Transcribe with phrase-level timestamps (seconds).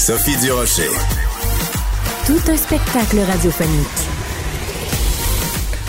[0.00, 0.88] Sophie Durocher.
[2.24, 3.86] Tout un spectacle radiophonique.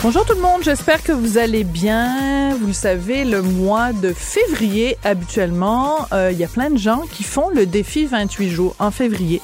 [0.04, 2.58] Bonjour tout le monde, j'espère que vous allez bien.
[2.60, 7.04] Vous le savez, le mois de février, habituellement, euh, il y a plein de gens
[7.10, 9.42] qui font le défi 28 jours en février.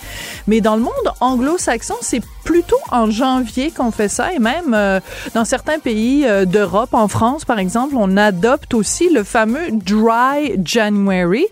[0.48, 5.02] Mais dans le monde anglo-saxon, c'est plutôt en janvier qu'on fait ça et même euh,
[5.34, 10.58] dans certains pays euh, d'Europe, en France par exemple, on adopte aussi le fameux Dry
[10.64, 11.45] January,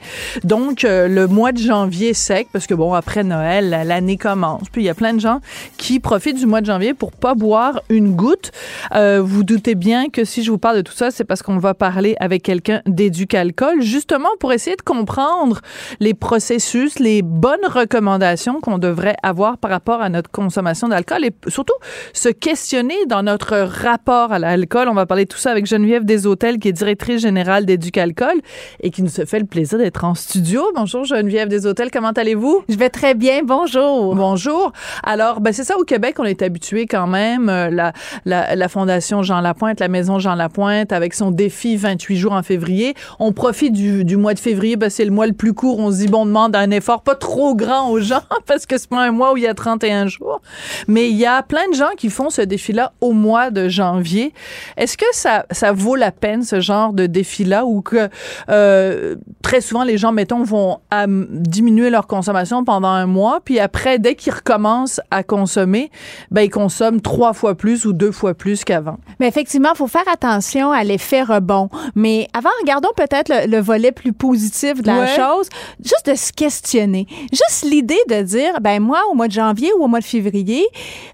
[0.46, 4.70] donc euh, le mois de janvier sec parce que bon après Noël l'année commence.
[4.72, 5.42] Puis il y a plein de gens
[5.76, 8.54] qui profitent du mois de janvier pour pas boire une goutte.
[8.94, 11.74] Vous doutez bien que si je vous parle de tout ça, c'est parce qu'on va
[11.74, 15.60] parler avec quelqu'un d'éducalcool justement pour essayer de comprendre
[16.00, 21.32] les processus, les bonnes recommandations qu'on devrait avoir par rapport à notre consommation d'alcool et
[21.48, 21.74] surtout
[22.14, 24.88] se questionner dans notre rapport à l'alcool.
[24.90, 28.36] On va parler de tout ça avec Geneviève Deshôtels, qui est directrice générale d'Éducalcool
[28.82, 30.64] et qui nous fait le plaisir d'être en studio.
[30.76, 32.64] Bonjour Geneviève Deshôtels, comment allez-vous?
[32.70, 34.16] Je vais très bien, bonjour.
[34.16, 34.72] Bonjour.
[35.04, 37.94] Alors, ben c'est ça, au Québec, on est habitué quand même, euh, la,
[38.26, 42.44] la, la Fondation Jean Lapointe, la Maison Jean Lapointe, avec son défi 28 jours en
[42.44, 42.94] février.
[43.20, 45.80] On profite du, du mois de février, ben, c'est le mois le plus court.
[45.80, 48.78] On se dit, bon, on demande un effort pas trop grand aux gens parce que
[48.78, 50.42] c'est pas un mois où il y a 31 jours.
[50.88, 54.34] Mais il y a plein de gens qui font ce défi-là au mois de janvier.
[54.78, 58.10] Est-ce que ça, ça vaut la peine, ce genre de défi-là, ou que
[58.50, 64.00] euh, très souvent, les gens, mettons, vont diminuer leur consommation pendant un mois, puis après,
[64.00, 65.92] dès qu'ils recommencent à consommer,
[66.32, 68.98] ben, ils consomment trois fois plus ou deux fois plus qu'avant?
[69.20, 71.70] Mais effectivement, il faut faire attention à l'effet rebond.
[71.96, 75.16] Mais avant, regardons peut-être le, le volet plus positif de la Ouais.
[75.16, 75.50] chose,
[75.84, 77.06] juste de se questionner.
[77.32, 80.65] Juste l'idée de dire, ben moi, au mois de janvier ou au mois de février,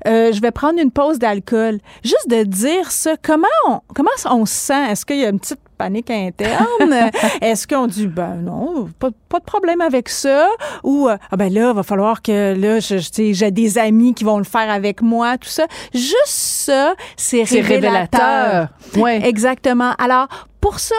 [0.08, 1.80] euh, je vais prendre une pause d'alcool.
[2.04, 4.92] Juste de dire ça, comment on, comment on se sent?
[4.92, 7.10] Est-ce qu'il y a une petite panique interne?
[7.42, 10.48] Est-ce qu'on dit, ben non, pas, pas de problème avec ça?
[10.84, 14.24] Ou, euh, ah ben là, va falloir que là, je- je- j'ai des amis qui
[14.24, 15.66] vont le faire avec moi, tout ça.
[15.94, 17.68] Juste ça, c'est révélateur.
[17.68, 18.68] révélateur.
[18.98, 19.28] Ouais.
[19.28, 19.94] Exactement.
[19.98, 20.28] Alors,
[20.60, 20.96] pour ça,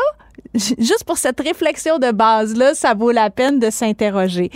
[0.55, 4.51] juste pour cette réflexion de base-là, ça vaut la peine de s'interroger.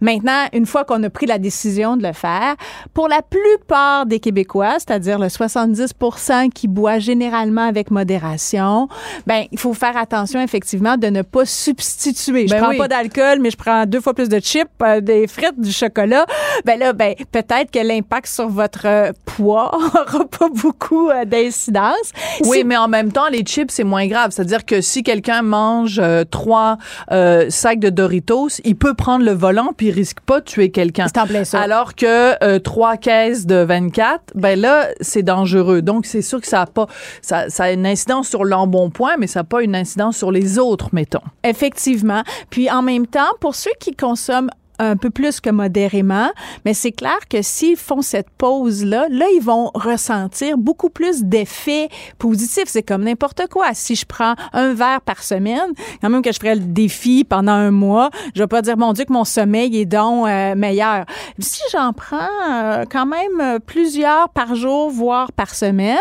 [0.00, 2.54] Maintenant, une fois qu'on a pris la décision de le faire,
[2.94, 8.88] pour la plupart des Québécois, c'est-à-dire le 70% qui boit généralement avec modération,
[9.26, 12.46] ben, il faut faire attention, effectivement, de ne pas substituer.
[12.46, 12.78] Je Ben prends oui.
[12.78, 16.26] pas d'alcool, mais je prends deux fois plus de chips, euh, des frites, du chocolat.
[16.64, 22.12] Ben là, ben, peut-être que l'impact sur votre euh, poids aura pas beaucoup euh, d'incidence.
[22.44, 24.30] Oui, Si- mais en même temps, les chips, c'est moins grave.
[24.32, 26.78] C'est-à-dire que si quelqu'un mange euh, trois
[27.10, 30.70] euh, sacs de Doritos, il peut prendre le volant puis il risque pas de tuer
[30.70, 31.06] quelqu'un.
[31.06, 31.60] C'est en plein ça.
[31.60, 35.82] Alors que euh, trois caisses de 24, ben là, c'est dangereux.
[35.82, 36.86] Donc, c'est sûr que ça a pas,
[37.22, 40.58] ça, ça a une incidence sur l'embonpoint, mais ça n'a pas une incidence sur les
[40.58, 41.22] autres, mettons.
[41.44, 42.22] Effectivement.
[42.50, 46.30] Puis en même temps, pour ceux qui consomment un peu plus que modérément,
[46.64, 51.88] mais c'est clair que s'ils font cette pause-là, là, ils vont ressentir beaucoup plus d'effets
[52.18, 52.64] positifs.
[52.66, 53.74] C'est comme n'importe quoi.
[53.74, 57.52] Si je prends un verre par semaine, quand même que je ferais le défi pendant
[57.52, 61.04] un mois, je vais pas dire, mon Dieu, que mon sommeil est donc euh, meilleur.
[61.38, 62.16] Si j'en prends
[62.50, 65.98] euh, quand même euh, plusieurs par jour, voire par semaine,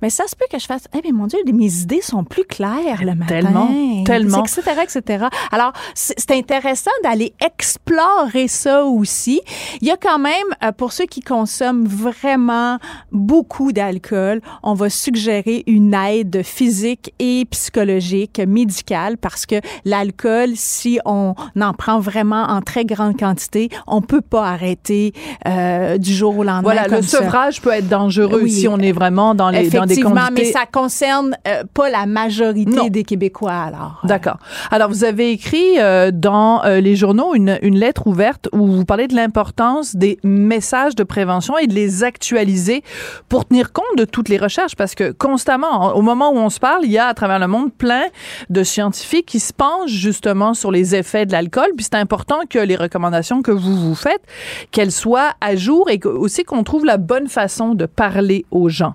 [0.00, 2.44] mais ça se peut que je fasse, eh bien, mon Dieu, mes idées sont plus
[2.44, 3.26] claires le matin.
[3.26, 3.68] Tellement,
[4.04, 4.44] tellement.
[4.44, 5.26] Etc., etc.
[5.50, 8.11] Alors, c'est intéressant d'aller explorer
[8.48, 9.40] ça aussi.
[9.80, 10.32] Il y a quand même,
[10.64, 12.78] euh, pour ceux qui consomment vraiment
[13.10, 20.98] beaucoup d'alcool, on va suggérer une aide physique et psychologique, médicale, parce que l'alcool, si
[21.04, 25.12] on en prend vraiment en très grande quantité, on peut pas arrêter
[25.46, 26.62] euh, du jour au lendemain.
[26.62, 27.18] Voilà, le ça.
[27.18, 28.50] sevrage peut être dangereux Oui.
[28.50, 30.32] si on est vraiment dans les dans des quantités.
[30.32, 32.86] mais ça concerne euh, pas la majorité Non.
[32.88, 34.00] des Québécois, alors.
[34.04, 34.38] D'accord.
[34.70, 38.84] Alors, vous avez écrit euh, dans euh, les journaux une, une lettre ouverte où vous
[38.84, 42.82] parlez de l'importance des messages de prévention et de les actualiser
[43.28, 46.50] pour tenir compte de toutes les recherches parce que constamment, en- au moment où on
[46.50, 48.04] se parle, il y a à travers le monde plein
[48.50, 51.68] de scientifiques qui se penchent justement sur les effets de l'alcool.
[51.76, 54.22] Puis c'est important que les recommandations que vous vous faites,
[54.70, 58.94] qu'elles soient à jour et aussi qu'on trouve la bonne façon de parler aux gens.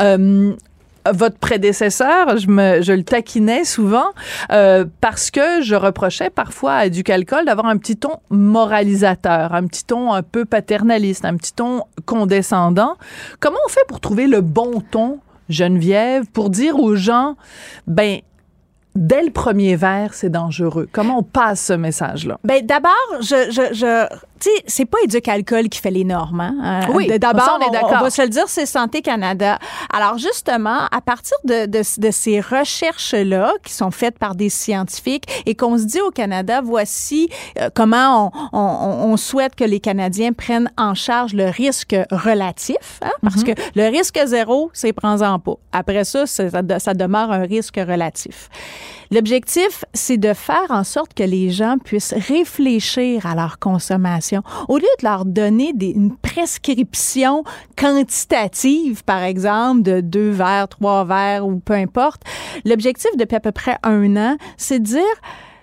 [0.00, 0.52] Euh,
[1.12, 4.06] votre prédécesseur, je, me, le taquinais souvent
[4.50, 9.66] euh, parce que je reprochais parfois à Duc Alcool d'avoir un petit ton moralisateur, un
[9.66, 12.96] petit ton un peu paternaliste, un petit ton condescendant.
[13.40, 17.36] Comment on fait pour trouver le bon ton, Geneviève, pour dire aux gens,
[17.86, 18.20] ben,
[18.94, 20.88] dès le premier verre, c'est dangereux?
[20.90, 22.38] Comment on passe ce message-là?
[22.44, 24.06] Ben d'abord, je
[24.44, 26.40] tu sais, c'est pas Éduc Alcool qui fait les normes.
[26.40, 26.82] Hein?
[26.88, 27.96] Euh, Oui, d'abord, on est d'accord.
[28.00, 29.58] on, va se le dire, c'est Santé Canada.
[29.92, 35.24] Alors justement, à partir de, de, de ces recherches-là qui sont faites par des scientifiques
[35.46, 37.28] et qu'on se dit au Canada, voici
[37.60, 43.00] euh, comment on, on, on souhaite que les Canadiens prennent en charge le risque relatif,
[43.02, 43.10] hein?
[43.22, 43.54] parce Mhm.
[43.54, 45.54] que le risque zéro, c'est prends-en pas.
[45.72, 46.50] Après ça, ça
[46.94, 48.48] demeure un risque relatif.
[49.14, 54.42] L'objectif, c'est de faire en sorte que les gens puissent réfléchir à leur consommation.
[54.66, 57.44] Au lieu de leur donner des- une prescription
[57.78, 62.22] quantitative, par exemple, de deux verres, trois verres ou peu importe,
[62.64, 65.16] l'objectif depuis à peu près un an, c'est de dire,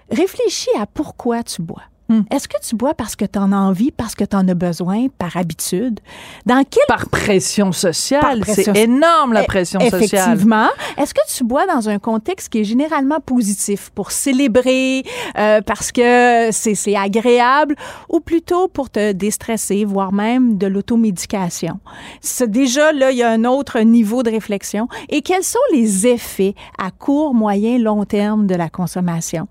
[0.10, 1.84] réfléchis à pourquoi tu bois.
[2.30, 4.54] Est-ce que tu bois parce que tu en as envie, parce que tu en as
[4.54, 6.00] besoin, par habitude?
[6.46, 8.44] Dans quel Par pression sociale.
[8.46, 10.04] C'est énorme, la E- pression sociale.
[10.04, 10.68] Effectivement.
[10.98, 15.04] Est-ce que tu bois dans un contexte qui est généralement positif pour célébrer,
[15.38, 17.76] euh, parce que c'est c'est agréable,
[18.10, 21.80] ou plutôt pour te déstresser, voire même de l'automédication?
[22.22, 24.88] C'est déjà là, il y a un autre niveau de réflexion.
[25.10, 29.48] Et quels sont les effets à court, moyen, long terme de la consommation?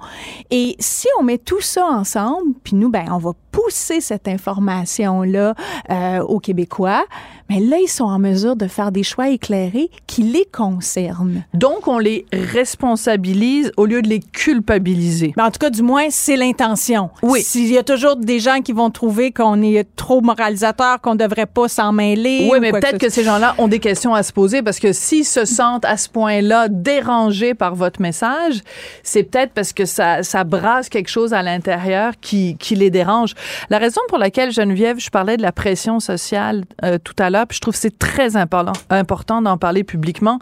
[0.50, 5.54] Et si on met tout ça ensemble, puis nous, ben, on va pousser cette information-là
[5.90, 7.04] euh, aux Québécois,
[7.48, 11.42] mais là, ils sont en mesure de faire des choix éclairés qui les concernent.
[11.52, 15.32] Donc, on les responsabilise au lieu de les culpabiliser.
[15.36, 17.10] Mais en tout cas, du moins, c'est l'intention.
[17.22, 17.42] Oui.
[17.42, 21.46] S'il y a toujours des gens qui vont trouver qu'on est trop moralisateur, qu'on devrait
[21.46, 22.48] pas s'en mêler.
[22.50, 24.92] Oui, ou mais peut-être que ces gens-là ont des questions à se poser parce que
[24.92, 28.60] s'ils se sentent à ce point-là dérangés par votre message,
[29.02, 33.34] c'est peut-être parce que ça, ça brasse quelque chose à l'intérieur qui, qui les dérange.
[33.70, 37.46] La raison pour laquelle, Geneviève, je parlais de la pression sociale euh, tout à l'heure,
[37.46, 40.38] puis je trouve que c'est très important, important d'en parler publiquement.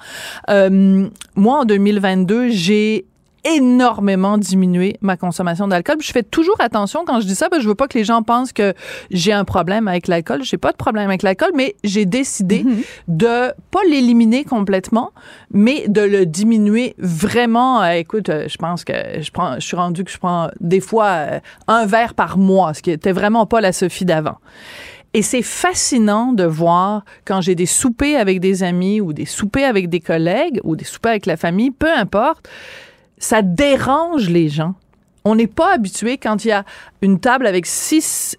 [0.51, 3.07] Euh, moi, en 2022, j'ai
[3.45, 5.97] énormément diminué ma consommation d'alcool.
[6.01, 8.05] Je fais toujours attention quand je dis ça parce que je veux pas que les
[8.05, 8.75] gens pensent que
[9.11, 10.43] j'ai un problème avec l'alcool.
[10.43, 12.65] J'ai pas de problème avec l'alcool, mais j'ai décidé
[13.09, 15.13] de pas l'éliminer complètement,
[15.51, 17.83] mais de le diminuer vraiment.
[17.83, 20.81] Euh, écoute, euh, je pense que je prends, je suis rendu que je prends des
[20.81, 24.39] fois euh, un verre par mois, ce qui était vraiment pas la Sophie d'avant.
[25.15, 29.65] Et c'est fascinant de voir quand j'ai des soupers avec des amis ou des soupers
[29.65, 32.49] avec des collègues ou des soupers avec la famille, peu importe,
[33.19, 34.75] ça dérange les gens.
[35.25, 36.65] On n'est pas habitué quand il y a
[37.03, 38.37] une table avec six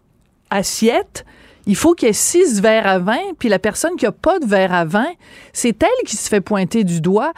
[0.50, 1.26] assiettes.
[1.70, 4.40] Il faut qu'il y ait six verres à vin, puis la personne qui a pas
[4.40, 5.06] de verre à vin,
[5.54, 7.32] c'est elle qui se fait pointer du doigt.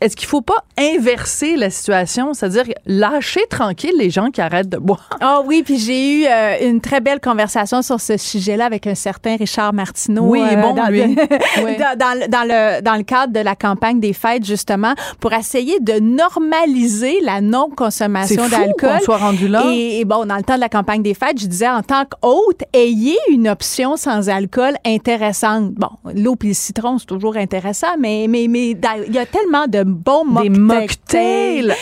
[0.00, 4.78] Est-ce qu'il faut pas inverser la situation, c'est-à-dire lâcher tranquille les gens qui arrêtent de
[4.78, 5.10] boire?
[5.20, 8.94] Ah oui, puis j'ai eu euh, une très belle conversation sur ce sujet-là avec un
[8.94, 10.22] certain Richard Martineau.
[10.24, 11.02] Oui, euh, bon, dans, lui.
[11.62, 11.76] Oui.
[11.76, 15.34] dans, dans le- dans le, dans le cadre de la campagne des fêtes, justement, pour
[15.34, 18.98] essayer de normaliser la non-consommation d'alcool.
[18.98, 19.64] qu'on soit rendu là.
[19.70, 22.04] Et, et bon, dans le temps de la campagne des fêtes, je disais en tant
[22.06, 25.72] qu'hôte, ayez une option sans alcool intéressantes.
[25.74, 29.66] Bon, l'eau puis le citron, c'est toujours intéressant, mais mais mais il y a tellement
[29.66, 31.66] de bons Des mocktails.
[31.68, 31.74] mocktails.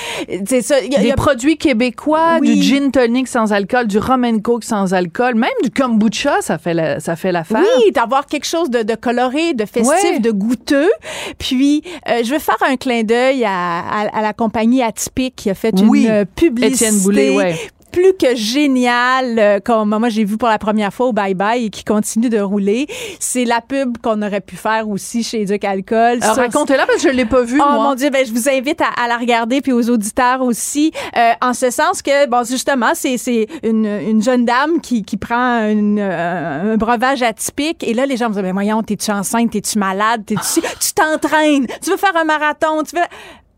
[0.46, 0.80] C'est ça.
[0.80, 2.56] il y a- y Des a- produits québécois, Oui.
[2.56, 6.58] du gin tonic sans alcool, du rum and coke sans alcool, même du kombucha, ça
[6.58, 7.61] fait la, ça fait l'affaire.
[7.78, 10.18] Oui, d'avoir quelque chose de, de coloré, de festif, Ouais.
[10.20, 10.90] de goûteux.
[11.38, 15.50] Puis, euh, je veux faire un clin d'œil à, à- à la compagnie Atypique qui
[15.50, 17.56] a fait Oui, une euh, publicité Étienne Boulay, ouais.
[17.92, 21.66] Plus que géniale, euh, comme moi j'ai vu pour la première fois au Bye Bye
[21.66, 22.87] et qui continue de rouler.
[23.20, 26.18] C'est la pub qu'on aurait pu faire aussi chez Duc Alcool.
[26.20, 27.84] Racontez-la parce que je l'ai pas vu, Oh moi.
[27.90, 30.90] mon Dieu, ben, je vous invite à, à la regarder puis aux auditeurs aussi.
[31.16, 35.16] Euh, en ce sens que, bon, justement, c'est c'est une, une jeune dame qui, qui
[35.16, 39.11] prend une, euh, un breuvage atypique et là, les gens vont dire, ben voyons, t'es-tu
[39.11, 43.02] enceinte, t'es-tu malade, t'es-tu, tu t'entraînes, tu veux faire un marathon, tu veux...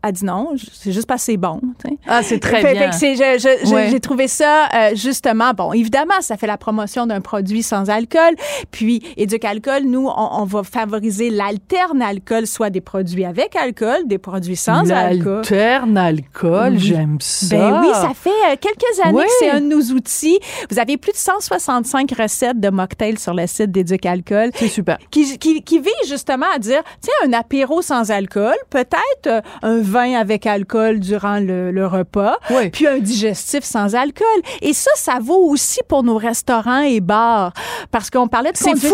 [0.07, 1.59] Elle dit non, c'est juste pas assez bon.
[1.83, 1.97] tu sais.
[2.07, 2.91] Ah, c'est très Fait- bien.
[2.91, 3.89] fait que c'est- Ouais.
[3.89, 5.73] J'ai trouvé ça euh, justement bon.
[5.73, 8.35] Évidemment, ça fait la promotion d'un produit sans alcool.
[8.71, 14.05] Puis Éduc Alcool, nous, on, on va favoriser l'alterne alcool, soit des produits avec alcool,
[14.05, 15.35] des produits sans alcool.
[15.37, 17.55] L'alterne alcool, j'aime ça.
[17.55, 19.23] Ben oui, ça fait euh, quelques années Oui.
[19.23, 20.39] que c'est un de nos outils.
[20.69, 24.97] Vous avez plus de 165 recettes de mocktails sur le site d'Éduc Alcool C'est super.
[25.09, 29.81] qui, qui, qui vise justement à dire, tiens, un apéro sans alcool, peut-être euh, un
[29.81, 32.69] vin avec alcool durant le, le repas, Oui.
[32.69, 34.25] puis un digestif sans alcool.
[34.61, 37.53] Et ça, ça vaut aussi pour nos restaurants et bars.
[37.91, 38.93] Parce qu'on parlait de C'est fou.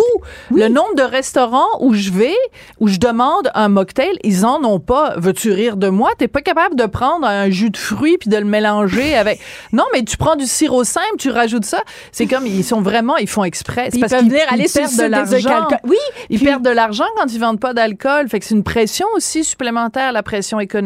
[0.52, 0.62] Oui.
[0.62, 2.36] Le nombre de restaurants où je vais,
[2.80, 5.16] où je demande un mocktail, ils en ont pas.
[5.18, 6.12] Veux-tu rire de moi?
[6.18, 9.40] T'es pas capable de prendre un jus de fruits puis de le mélanger avec.
[9.72, 11.80] Non, mais tu prends du sirop simple, tu rajoutes ça.
[12.12, 13.90] C'est comme, ils sont vraiment, ils font exprès.
[13.92, 15.68] C'est Ils parce qu'ils venir aller ils perdent de l'argent.
[15.86, 15.96] Oui,
[16.30, 18.28] Ils puis- perdent de l'argent quand ils vendent pas d'alcool.
[18.30, 20.81] Fait que c'est une pression aussi supplémentaire, la pression économique.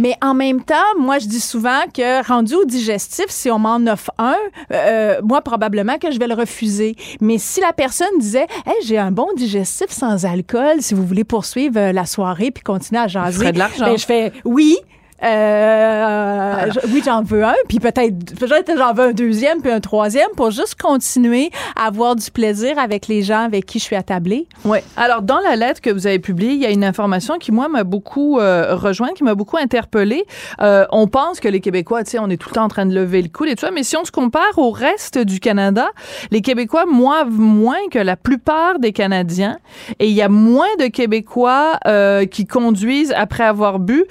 [0.00, 3.76] Mais en même temps, moi, je dis souvent que rendu au digestif, si on m'en
[3.90, 4.36] offre un,
[4.72, 6.96] euh, moi, probablement que je vais le refuser.
[7.20, 11.24] Mais si la personne disait, hey, j'ai un bon digestif sans alcool, si vous voulez
[11.24, 14.76] poursuivre euh, la soirée puis continuer à jaser, de ben, je fais oui.
[15.22, 20.28] Euh, oui, j'en veux un, puis peut-être peut-être j'en veux un deuxième, puis un troisième
[20.36, 24.46] pour juste continuer à avoir du plaisir avec les gens avec qui je suis attablée.
[24.64, 24.78] Oui.
[24.96, 27.68] Alors, dans la lettre que vous avez publiée, il y a une information qui, moi,
[27.68, 30.24] m'a beaucoup euh, rejoint, qui m'a beaucoup interpellée.
[30.60, 32.86] Euh, on pense que les Québécois, tu sais, on est tout le temps en train
[32.86, 35.40] de lever le coude et tout ça, mais si on se compare au reste du
[35.40, 35.88] Canada,
[36.30, 39.58] les Québécois moivent moins que la plupart des Canadiens
[39.98, 44.04] et il y a moins de Québécois euh, qui conduisent après avoir bu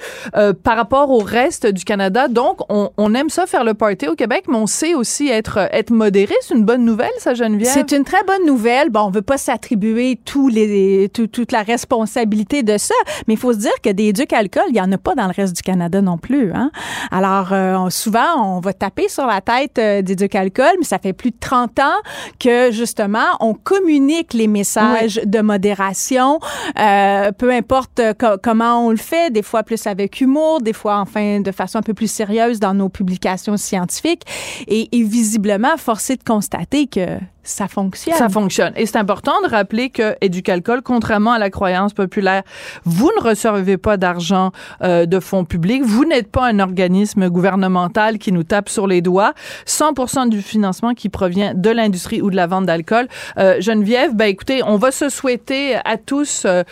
[0.62, 2.28] par rapport au reste du Canada.
[2.28, 5.58] Donc, on, on aime ça faire le party au Québec, mais on sait aussi être,
[5.72, 6.34] être modéré.
[6.40, 7.70] C'est une bonne nouvelle, ça, Geneviève?
[7.72, 8.90] C'est une très bonne nouvelle.
[8.90, 12.94] Bon, on veut pas s'attribuer tous les, tout- toute la responsabilité de ça,
[13.28, 15.26] mais il faut se dire que des ducs alcool, il y en a pas dans
[15.26, 16.52] le reste du Canada non plus.
[16.52, 16.70] Hein?
[17.10, 20.98] Alors, euh, souvent, on va taper sur la tête euh, des ducs alcool, mais ça
[20.98, 22.00] fait plus de 30 ans
[22.38, 26.38] que, justement, on communique les messages de modération,
[26.78, 30.72] euh, peu importe euh, co- comment on le fait, des fois plus avec humour, des
[30.72, 34.22] fois, enfin, de façon un peu plus sérieuse dans nos publications scientifiques.
[34.66, 38.16] Et, et visiblement, forcé de constater que ça fonctionne.
[38.16, 38.72] Ça fonctionne.
[38.76, 42.42] Et c'est important de rappeler que Éducalcool, contrairement à la croyance populaire,
[42.84, 45.82] vous ne recevez pas d'argent euh, de fonds publics.
[45.84, 49.32] Vous n'êtes pas un organisme gouvernemental qui nous tape sur les doigts.
[49.64, 53.08] 100 du financement qui provient de l'industrie ou de la vente d'alcool.
[53.38, 56.62] Euh, Geneviève, ben écoutez, on va se souhaiter à tous, euh,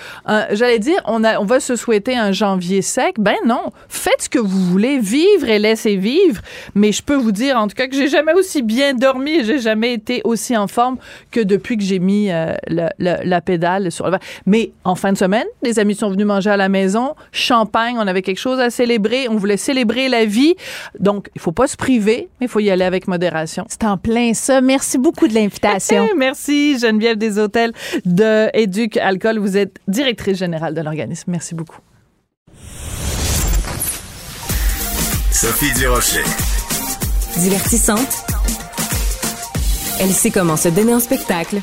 [0.51, 3.17] j'allais dire, on, a, on va se souhaiter un janvier sec.
[3.19, 6.41] Ben non, faites ce que vous voulez, vivre et laissez vivre.
[6.75, 9.59] Mais je peux vous dire, en tout cas, que j'ai jamais aussi bien dormi j'ai
[9.59, 10.97] jamais été aussi en forme
[11.31, 14.19] que depuis que j'ai mis euh, le- le- la pédale sur le vent.
[14.47, 18.07] Mais en fin de semaine, les amis sont venus manger à la maison, champagne, on
[18.07, 20.55] avait quelque chose à célébrer, on voulait célébrer la vie.
[20.99, 23.65] Donc, il faut pas se priver, mais il faut y aller avec modération.
[23.69, 24.61] C'est en plein ça.
[24.61, 26.09] Merci beaucoup de l'invitation.
[26.17, 27.73] Merci Geneviève des Hôtels
[28.05, 29.39] de Éduc Alcool.
[29.39, 31.31] Vous êtes directrice générale de l'organisme.
[31.31, 31.79] Merci beaucoup.
[35.31, 36.23] Sophie Durocher.
[37.37, 38.25] Divertissante.
[40.01, 41.61] Elle sait comment se donner en spectacle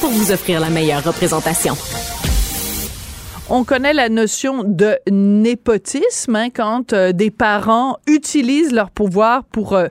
[0.00, 1.74] pour vous offrir la meilleure représentation.
[3.50, 9.72] On connaît la notion de népotisme hein, quand euh, des parents utilisent leur pouvoir pour
[9.72, 9.88] euh,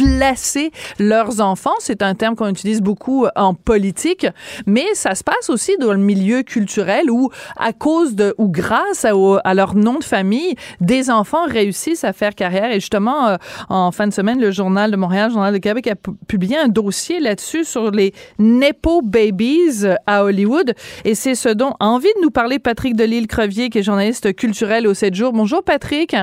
[0.00, 1.74] placer leurs enfants.
[1.78, 4.26] C'est un terme qu'on utilise beaucoup euh, en politique,
[4.66, 9.04] mais ça se passe aussi dans le milieu culturel où, à cause de ou grâce
[9.04, 12.70] à, leur nom de famille, des enfants réussissent à faire carrière.
[12.70, 13.36] Et justement, euh,
[13.68, 16.56] en fin de semaine, le Journal de Montréal, le Journal de Québec a pu- publié
[16.56, 20.74] un dossier là-dessus sur les Nepo Babies euh, à Hollywood.
[21.04, 24.86] Et c'est ce dont a envie de nous parler Patrick Delisle-Crevier, qui est journaliste culturel
[24.86, 25.32] au 7 jours.
[25.32, 26.14] Bonjour Patrick.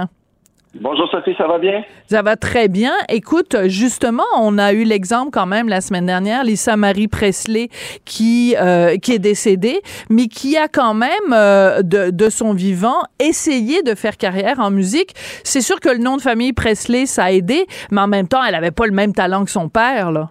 [0.80, 1.84] Bonjour Sophie, ça va bien?
[2.06, 2.92] Ça va très bien.
[3.10, 7.70] Écoute, justement, on a eu l'exemple quand même la semaine dernière, Lisa Marie Presley
[8.06, 9.80] qui euh, qui est décédée,
[10.10, 14.70] mais qui a quand même euh, de, de son vivant essayé de faire carrière en
[14.70, 15.14] musique.
[15.44, 18.44] C'est sûr que le nom de famille Presley ça a aidé, mais en même temps,
[18.48, 20.30] elle avait pas le même talent que son père là.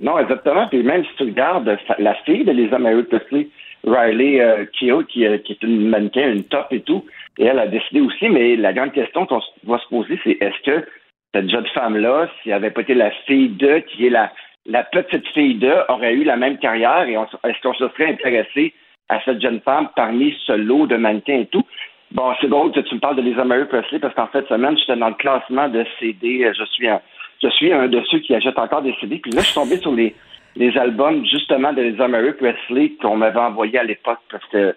[0.00, 0.68] Non, exactement.
[0.68, 3.48] Puis même si tu regardes la fille de Lisa Marie Presley,
[3.84, 7.04] Riley euh, Keough, qui, euh, qui est une mannequin, une top et tout,
[7.38, 10.62] et elle a décidé aussi, mais la grande question qu'on va se poser, c'est est-ce
[10.62, 10.86] que
[11.34, 14.32] cette jeune femme-là, si elle avait pas été la fille de, qui est la,
[14.66, 18.74] la petite fille de, aurait eu la même carrière et est-ce qu'on se serait intéressé
[19.08, 21.64] à cette jeune femme parmi ce lot de mannequins et tout?
[22.10, 24.76] Bon, c'est drôle que tu me parles de Lisa Marie Presley parce qu'en fait, semaine,
[24.78, 26.50] j'étais dans le classement de CD.
[26.58, 27.00] Je suis un,
[27.42, 29.18] je suis un de ceux qui achètent encore des CD.
[29.18, 30.14] Puis là, je suis tombé sur les,
[30.56, 34.74] les albums justement de Lisa Marie Presley qu'on m'avait envoyé à l'époque parce que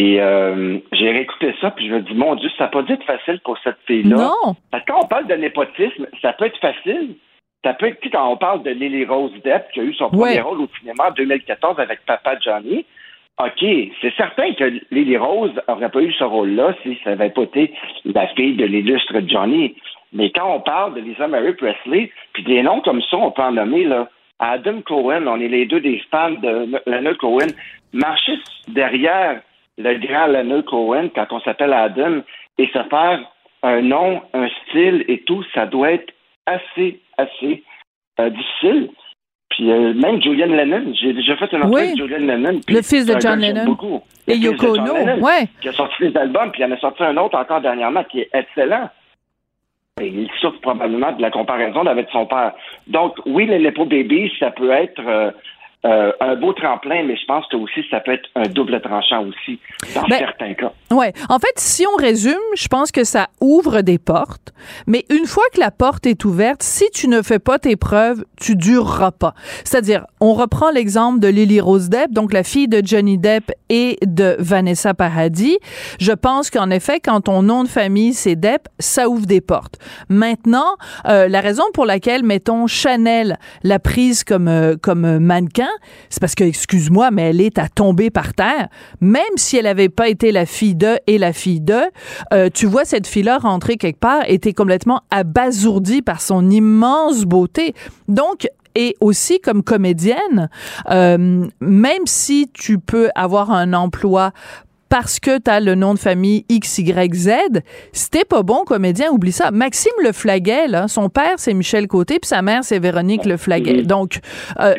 [0.00, 2.94] et euh, j'ai réécouté ça, puis je me dis, mon Dieu, ça n'a pas dû
[2.94, 4.16] être facile pour cette fille-là.
[4.16, 4.56] Non.
[4.70, 7.16] Parce que quand on parle de népotisme, ça peut être facile.
[7.62, 10.40] Ça peut être, quand on parle de Lily Rose Depp, qui a eu son premier
[10.40, 12.86] rôle au cinéma en 2014 avec Papa Johnny,
[13.38, 13.62] OK,
[14.00, 17.74] c'est certain que Lily Rose n'aurait pas eu ce rôle-là si ça n'avait pas été
[18.06, 19.76] la fille de l'illustre Johnny.
[20.14, 23.42] Mais quand on parle de Lisa Marie Presley, puis des noms comme ça, on peut
[23.42, 24.08] en nommer, là.
[24.38, 27.48] Adam Cohen, on est les deux des fans de Leonard Cohen,
[27.92, 28.38] marcher
[28.68, 29.42] derrière
[29.78, 32.20] le grand Leonard Cohen quand on s'appelle Adam
[32.58, 33.20] et se faire
[33.62, 36.12] un nom, un style et tout, ça doit être
[36.46, 37.62] assez, assez
[38.18, 38.90] euh, difficile.
[39.50, 42.60] Puis euh, même Julian Lennon, j'ai déjà fait une entrevue avec Julian Lennon.
[42.68, 43.76] Le fils de John Lennon.
[44.28, 45.48] Et Yoko Ono, ouais.
[45.60, 48.20] Qui a sorti des albums, puis il en a sorti un autre encore dernièrement qui
[48.20, 48.88] est excellent.
[50.00, 52.52] Et il souffre probablement de la comparaison avec son père.
[52.86, 55.30] Donc, oui, les Nepo Baby, ça peut être euh,
[55.86, 59.24] euh, un beau tremplin, mais je pense que aussi ça peut être un double tranchant
[59.24, 59.58] aussi
[59.94, 60.72] dans Ben, certains cas.
[60.90, 61.14] Ouais.
[61.30, 64.52] En fait, si on résume, je pense que ça ouvre des portes,
[64.86, 68.24] mais une fois que la porte est ouverte, si tu ne fais pas tes preuves,
[68.38, 69.32] tu dureras pas.
[69.64, 73.96] C'est-à-dire, on reprend l'exemple de Lily Rose Depp, donc la fille de Johnny Depp et
[74.04, 75.58] de Vanessa Paradis.
[75.98, 79.78] Je pense qu'en effet, quand ton nom de famille c'est Depp, ça ouvre des portes.
[80.10, 80.76] Maintenant,
[81.08, 85.69] euh, la raison pour laquelle mettons Chanel l'a prise comme euh, comme mannequin,
[86.08, 88.68] c'est parce que excuse-moi, mais elle est à tomber par terre.
[89.00, 91.80] Même si elle avait pas été la fille de et la fille de,
[92.32, 97.74] euh, tu vois cette fille-là rentrer quelque part, était complètement abasourdie par son immense beauté.
[98.08, 100.48] Donc et aussi comme comédienne,
[100.90, 104.32] euh, même si tu peux avoir un emploi
[104.90, 109.32] parce que tu as le nom de famille XYZ, si t'es pas bon comédien, oublie
[109.32, 109.50] ça.
[109.52, 113.36] Maxime Le Flaguet, là, son père, c'est Michel Côté, puis sa mère, c'est Véronique Le
[113.36, 113.82] Flaguet.
[113.82, 114.18] Donc,
[114.58, 114.74] euh,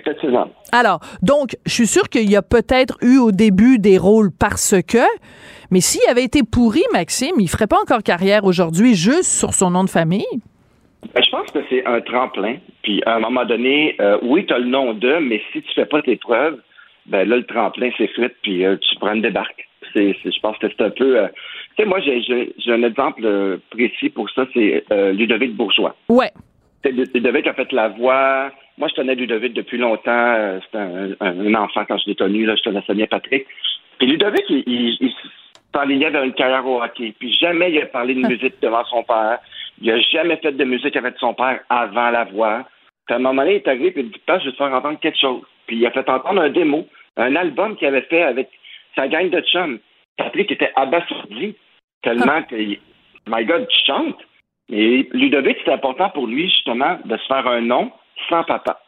[0.73, 4.75] alors, donc, je suis sûre qu'il y a peut-être eu au début des rôles parce
[4.87, 5.05] que,
[5.71, 9.71] mais s'il avait été pourri, Maxime, il ferait pas encore carrière aujourd'hui juste sur son
[9.71, 10.25] nom de famille?
[11.13, 12.57] Ben, Je pense que c'est un tremplin.
[12.83, 15.73] Puis à un moment donné, euh, oui, tu as le nom de, mais si tu
[15.73, 16.59] fais pas tes preuves,
[17.05, 19.67] ben là, le tremplin s'effrite, puis euh, tu prends une débarque.
[19.93, 21.17] C'est, je pense que c'est un peu.
[21.17, 21.27] euh,
[21.75, 25.95] tu sais, moi, j'ai, un exemple euh, précis pour ça, c'est euh, Ludovic Bourgeois.
[26.09, 26.31] Ouais.
[26.83, 28.51] Ludovic a fait la voix.
[28.77, 30.59] Moi, je connais Ludovic depuis longtemps.
[30.65, 32.45] C'était un, enfant quand je l'ai connu.
[32.45, 33.45] Là, je connaissais bien Patrick.
[33.99, 35.13] Puis Ludovic, il, il, il
[35.73, 37.13] s'enlignait vers une carrière au hockey.
[37.19, 39.39] Puis jamais il a parlé de musique devant son père.
[39.81, 42.65] Il a jamais fait de musique avec son père avant la voix.
[43.05, 44.57] Puis à un moment donné, il est arrivé et il dit Père, je vais te
[44.57, 45.41] faire entendre quelque chose.
[45.67, 48.49] Puis il a fait entendre un démo, un album qu'il avait fait avec
[48.95, 49.79] sa gang de chums.
[50.17, 51.55] Patrick était abasourdi
[52.03, 54.19] tellement que, my God, tu chantes.
[54.69, 57.91] Et Ludovic, c'était important pour lui, justement, de se faire un nom
[58.29, 58.79] sans papa.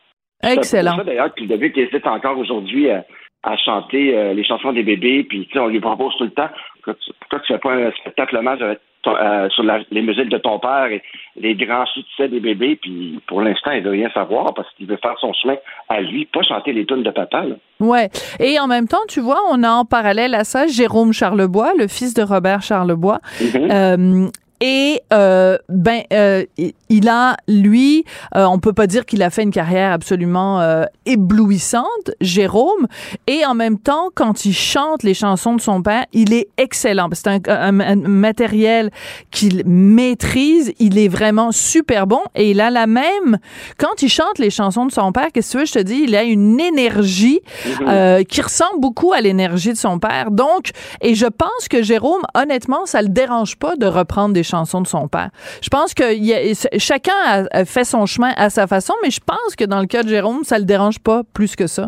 [0.41, 0.91] C'est Excellent.
[0.91, 3.05] pour ça, d'ailleurs, que Ludovic hésite encore aujourd'hui à,
[3.43, 5.23] à chanter euh, les chansons des bébés.
[5.23, 7.73] Puis, tu sais, on lui propose tout le temps pourquoi tu, pourquoi tu fais pas
[7.73, 8.79] un spectacle hommage avec
[9.11, 11.01] euh, sur la- les musiques de ton père et
[11.35, 12.77] les grands succès des bébés.
[12.81, 15.55] Puis, pour l'instant, il veut rien savoir parce qu'il veut faire son chemin
[15.89, 17.43] à lui, pas chanter les tunes de papa.
[17.45, 17.55] Là.
[17.79, 18.09] Ouais.
[18.39, 21.87] Et en même temps, tu vois, on a en parallèle à ça Jérôme Charlebois, le
[21.87, 23.19] fils de Robert Charlebois.
[23.55, 24.27] Euh,
[24.65, 28.06] et euh, ben, euh, il- a lui,
[28.38, 32.88] euh, on peut pas dire qu'il a fait une carrière absolument euh, éblouissante, Jérôme.
[33.28, 37.10] Et en même temps, quand il chante les chansons de son père, il est excellent.
[37.12, 38.89] C'est un, un- un matériel
[39.32, 40.71] qu'il maîtrise.
[40.80, 42.21] Il est vraiment super bon.
[42.36, 43.38] Et il a la même.
[43.78, 46.04] Quand il chante les chansons de son père, qu'est-ce que tu veux, je te dis,
[46.08, 47.41] il a une énergie
[47.86, 50.32] euh, qui ressemble beaucoup à l'énergie de son père.
[50.32, 50.69] Donc,
[51.02, 54.87] et je pense que Jérôme, honnêtement, ça le dérange pas de reprendre des chansons de
[54.87, 55.29] son père.
[55.61, 58.93] Je pense que il y a- chacun a, a fait son chemin à sa façon,
[59.03, 61.67] mais je pense que dans le cas de Jérôme, ça le dérange pas plus que
[61.67, 61.87] ça.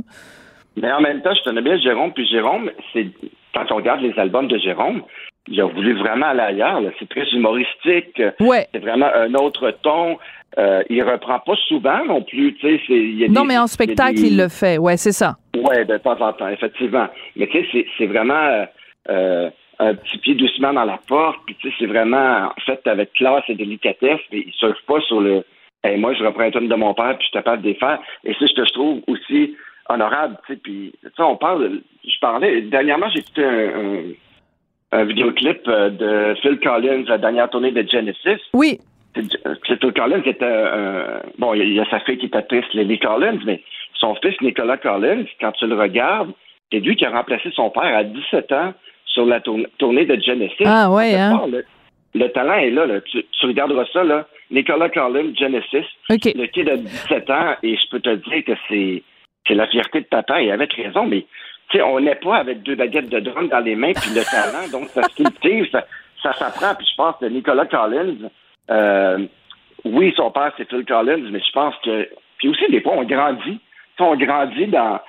[0.78, 2.12] Mais en même temps, je connais bien Jérôme.
[2.14, 3.08] Puis Jérôme, c'est
[3.54, 5.04] quand on regarde les albums de Jérôme,
[5.48, 6.82] il a voulu vraiment aller ailleurs.
[7.00, 8.22] C'est très humoristique.
[8.42, 8.68] Ouais.
[8.74, 10.18] C'est vraiment un autre ton.
[10.58, 12.56] Euh, il reprend pas souvent non plus.
[12.64, 14.78] Il y a Non, des- mais en spectacle, il des- le fait.
[14.78, 15.36] Ouais, c'est ça.
[15.56, 17.08] Ouais, de temps en temps, effectivement.
[17.36, 18.66] Mais tu sais, c'est- c'est vraiment euh,
[19.10, 19.50] euh,
[19.80, 21.40] un petit pied doucement dans la porte.
[21.46, 24.22] Puis tu sais, c'est vraiment en fait avec classe et délicatesse.
[24.32, 25.44] Mais il surfe pas sur le.
[25.84, 27.76] Hey, moi, je reprends un tonne de mon père, puis je suis capable de les
[27.76, 28.00] faire.
[28.24, 29.56] Et que je trouve aussi
[29.88, 30.38] honorable.
[30.48, 31.82] Tu sais, puis tu sais, on parle.
[32.04, 34.02] Je parlais dernièrement, j'ai écouté un, un,
[34.92, 38.42] un vidéoclip euh, de Phil Collins, la dernière tournée de Genesis.
[38.54, 38.80] Oui.
[39.14, 42.66] Phil Collins qui était euh, bon, il y y a sa fille qui est actrice,
[42.74, 43.62] Lily Collins, mais
[43.94, 46.32] son fils Nicolas Collins, quand tu le regardes,
[46.72, 48.74] c'est lui qui a remplacé son père à 17 ans
[49.16, 50.66] sur la tournée de Genesis.
[50.66, 51.38] Ah ouais, hein?
[51.38, 51.66] part, Le,
[52.14, 53.02] le talent est là, là.
[53.02, 54.28] Tu, tu regarderas ça, là.
[54.52, 55.88] Nicolas Collins, Genesis.
[56.10, 56.26] OK.
[56.36, 59.02] Le kid a 17 ans et je peux te dire que c'est
[59.48, 61.26] c'est la fierté de papa et avec raison, mais
[61.70, 64.24] tu sais, on n'est pas avec deux baguettes de drum dans les mains puis le
[64.24, 65.86] talent, donc ça se cultive, ça,
[66.22, 66.74] ça s'apprend.
[66.76, 68.30] Puis je pense que Nicolas Collins,
[68.72, 69.20] euh,
[69.84, 73.04] oui, son père c'est Phil Collins, mais je pense que puis aussi des fois on
[73.04, 73.60] grandit,
[74.00, 75.00] on grandit dans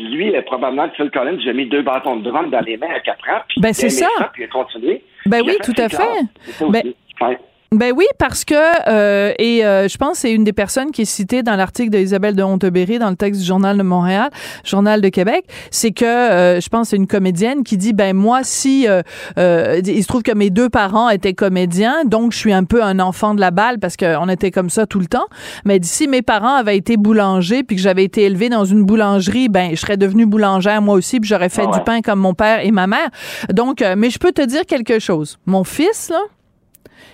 [0.00, 2.90] lui, euh, probablement que Phil Collins, j'ai mis deux bâtons de drum dans les mains
[2.94, 4.30] à 4 ans, puis Ben, c'est aimé ça.
[4.32, 5.04] puis il a continué.
[5.26, 5.96] Ben oui, tout à fait.
[5.96, 6.92] ça Ben-.
[7.20, 7.38] Ouais.
[7.72, 8.54] Ben oui, parce que,
[8.88, 11.88] euh, et euh, je pense que c'est une des personnes qui est citée dans l'article
[11.90, 14.28] d'Isabelle de Honteberry dans le texte du Journal de Montréal,
[14.62, 18.40] Journal de Québec, c'est que, euh, je pense c'est une comédienne qui dit, ben moi,
[18.42, 19.00] si, euh,
[19.38, 22.82] euh, il se trouve que mes deux parents étaient comédiens, donc je suis un peu
[22.82, 25.26] un enfant de la balle parce qu'on était comme ça tout le temps,
[25.64, 29.48] mais si mes parents avaient été boulangers puis que j'avais été élevée dans une boulangerie,
[29.48, 32.34] ben je serais devenue boulangère moi aussi puis j'aurais fait Ah du pain comme mon
[32.34, 33.08] père et ma mère.
[33.50, 35.38] Donc, euh, mais je peux te dire quelque chose.
[35.46, 36.20] Mon fils, là,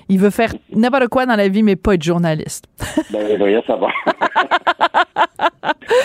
[0.09, 2.65] il veut faire n'importe quoi dans la vie, mais pas être journaliste.
[3.11, 3.89] Ben, ça va.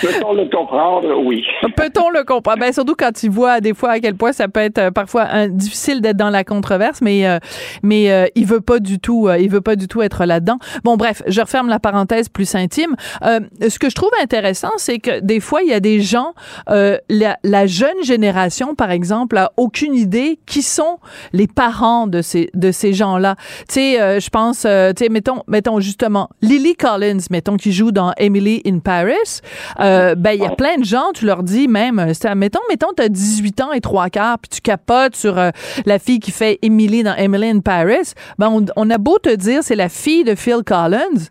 [0.00, 1.22] Peut-on le comprendre?
[1.24, 1.44] Oui.
[1.76, 2.58] Peut-on le comprendre?
[2.58, 5.48] Ben, surtout quand tu vois des fois à quel point ça peut être euh, parfois
[5.48, 7.38] difficile d'être dans la controverse, mais euh,
[7.82, 10.58] mais euh, il veut pas du tout, euh, il veut pas du tout être là-dedans.
[10.84, 12.96] Bon, bref, je referme la parenthèse plus intime.
[13.24, 16.32] Euh, ce que je trouve intéressant, c'est que des fois il y a des gens,
[16.70, 20.98] euh, la, la jeune génération, par exemple, a aucune idée qui sont
[21.32, 23.36] les parents de ces de ces gens-là.
[23.68, 27.72] Tu sais, euh, je pense, euh, tu sais, mettons, mettons justement Lily Collins, mettons qui
[27.72, 29.40] joue dans Emily in Paris.
[29.80, 32.92] Euh, ben il y a plein de gens, tu leur dis même, euh, mettons, mettons,
[32.96, 37.02] t'as 18 ans et trois quarts, puis tu capotes sur la fille qui fait Emily
[37.02, 38.12] dans Emily in Paris.
[38.38, 41.28] Ben on, on a beau te dire c'est la fille de Phil Collins.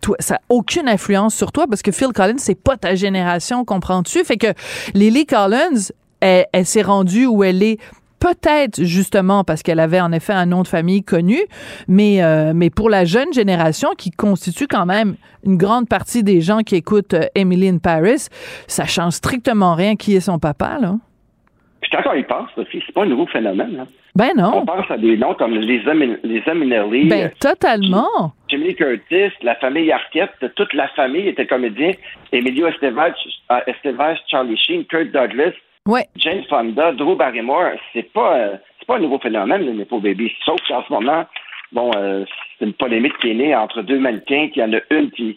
[0.00, 3.64] toi, ça n'a aucune influence sur toi parce que Phil Collins, c'est pas ta génération,
[3.64, 4.24] comprends-tu?
[4.24, 4.52] Fait que
[4.94, 7.78] Lily Collins, elle, elle s'est rendue où elle est
[8.24, 11.36] peut-être justement parce qu'elle avait en effet un nom de famille connu,
[11.88, 16.40] mais, euh, mais pour la jeune génération qui constitue quand même une grande partie des
[16.40, 18.28] gens qui écoutent euh, Emily in Paris,
[18.66, 20.94] ça change strictement rien qui est son papa, là.
[21.82, 23.76] Puis quand on y pense, Sophie, c'est pas un nouveau phénomène.
[23.82, 23.86] hein.
[24.16, 24.64] Ben On non.
[24.64, 25.82] pense à des noms comme les
[26.22, 26.42] les
[27.08, 28.32] Ben totalement.
[28.48, 31.90] Jimmy Curtis, la famille Arquette, toute la famille était comédien.
[32.32, 33.12] Emilio Estevez,
[33.50, 35.52] euh, Estevez, Charlie Sheen, Kurt Douglas,
[35.86, 36.06] Ouais.
[36.16, 37.72] Jane Fonda, Drew Barrymore.
[37.92, 40.32] C'est pas, euh, c'est pas un nouveau phénomène, le Nepo Baby.
[40.44, 41.24] Sauf qu'en ce moment,
[41.72, 42.24] bon, euh,
[42.58, 45.36] c'est une polémique qui est née entre deux mannequins, qui y en a une qui,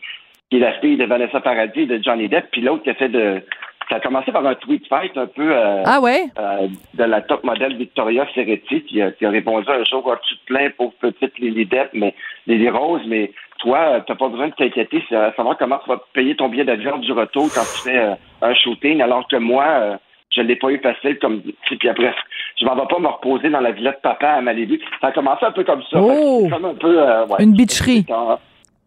[0.50, 2.96] qui est la fille de Vanessa Paradis et de Johnny Depp, puis l'autre qui a
[2.96, 3.42] fait de.
[3.90, 6.26] Ça a commencé par un tweet fight un peu euh, Ah ouais?
[6.38, 10.36] euh, de la top modèle Victoria Serretti qui a, qui a répondu un jour tu
[10.36, 12.14] te plains pauvre petite Lily Depp, mais
[12.48, 15.90] Lily Rose, mais toi, euh, t'as pas besoin de t'inquiéter, c'est à savoir comment tu
[15.90, 19.38] vas payer ton billet d'avion du retour quand tu fais euh, un shooting, alors que
[19.38, 19.98] moi, euh,
[20.38, 22.14] je l'ai pas eu facile comme puis après,
[22.60, 24.80] je m'en vais pas me reposer dans la villa de papa à Malibu.
[25.02, 26.00] Ça a commencé un peu comme ça.
[26.00, 26.48] Oh!
[26.50, 28.06] Comme un peu euh, ouais, Une bitcherie.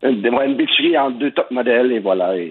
[0.03, 2.31] En- deux top modèles et voilà.
[2.31, 2.49] Euh,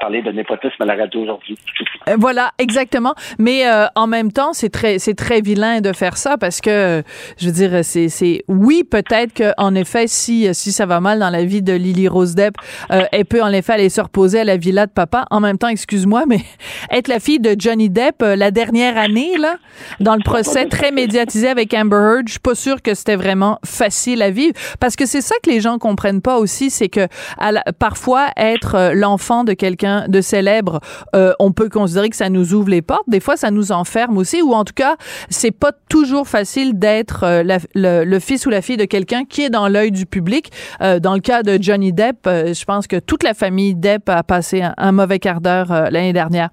[0.00, 1.56] parler de népotisme à la radio aujourd'hui.
[2.08, 3.14] Euh, Voilà, exactement.
[3.38, 6.68] Mais euh, en même temps, c'est très, c'est très vilain de faire ça parce que,
[6.98, 7.02] euh,
[7.38, 11.20] je veux dire, c'est, c'est, oui, peut-être que en effet, si, si ça va mal
[11.20, 12.56] dans la vie de Lily Rose Depp,
[12.90, 15.26] euh, elle peut en effet aller se reposer à la villa de papa.
[15.30, 16.40] En même temps, excuse-moi, mais
[16.90, 19.58] être la fille de Johnny Depp euh, la dernière année là,
[20.00, 23.60] dans le procès très médiatisé avec Amber Heard, je suis pas sûre que c'était vraiment
[23.64, 27.06] facile à vivre parce que c'est ça que les gens comprennent pas aussi, c'est que
[27.38, 30.80] à la- parfois être euh, l'enfant de quelqu'un de célèbre,
[31.14, 33.08] euh, on peut considérer que ça nous ouvre les portes.
[33.08, 34.96] Des fois, ça nous enferme aussi, ou en tout cas,
[35.30, 39.24] c'est pas toujours facile d'être euh, la- le, le fils ou la fille de quelqu'un
[39.24, 40.50] qui est dans l'œil du public.
[40.80, 44.08] Euh, dans le cas de Johnny Depp, euh, je pense que toute la famille Depp
[44.08, 46.48] a passé un, un mauvais quart d'heure euh, l'année dernière.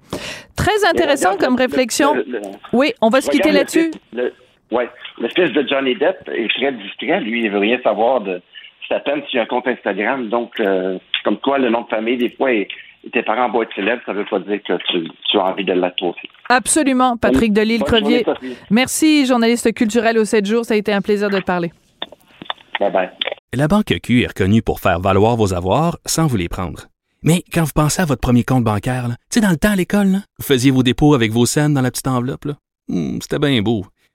[0.56, 2.14] Très intéressant comme le- réflexion.
[2.14, 2.40] le- le-
[2.72, 3.90] Oui, on va se quitter là-dessus.
[3.90, 7.20] fils- le- fils de Johnny Depp est très discret.
[7.20, 8.40] Lui, il veut rien savoir de.
[8.90, 10.28] S'il y a un compte Instagram.
[10.28, 12.68] Donc, euh, comme toi, le nom de famille, des fois, et,
[13.12, 16.02] tes parents boîte célèbre, ça veut pas dire que tu, tu as envie de l'être
[16.02, 16.28] aussi.
[16.48, 17.16] Absolument.
[17.16, 18.56] Patrick Sophie.
[18.70, 20.64] Merci, journaliste culturel au 7 jours.
[20.64, 21.72] Ça a été un plaisir de te parler.
[22.78, 23.10] Bye bye.
[23.54, 26.86] La Banque Q est reconnue pour faire valoir vos avoirs sans vous les prendre.
[27.22, 29.76] Mais quand vous pensez à votre premier compte bancaire, tu sais, dans le temps à
[29.76, 32.46] l'école, là, vous faisiez vos dépôts avec vos scènes dans la petite enveloppe.
[32.88, 33.84] Hmm, C'était bien beau.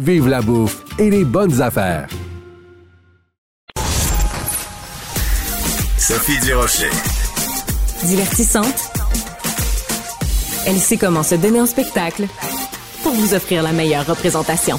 [0.00, 2.08] vive la bouffe et les bonnes affaires.
[5.98, 6.90] Sophie Durocher.
[8.04, 8.92] Divertissante.
[10.66, 12.26] Elle sait comment se donner en spectacle
[13.02, 14.78] pour vous offrir la meilleure représentation.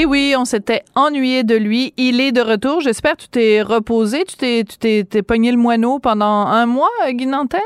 [0.00, 1.92] Et oui, on s'était ennuyé de lui.
[1.96, 2.80] Il est de retour.
[2.80, 4.24] J'espère que tu t'es reposé.
[4.24, 7.60] Tu t'es, tu t'es, t'es pogné le moineau pendant un mois, Guy Nantel?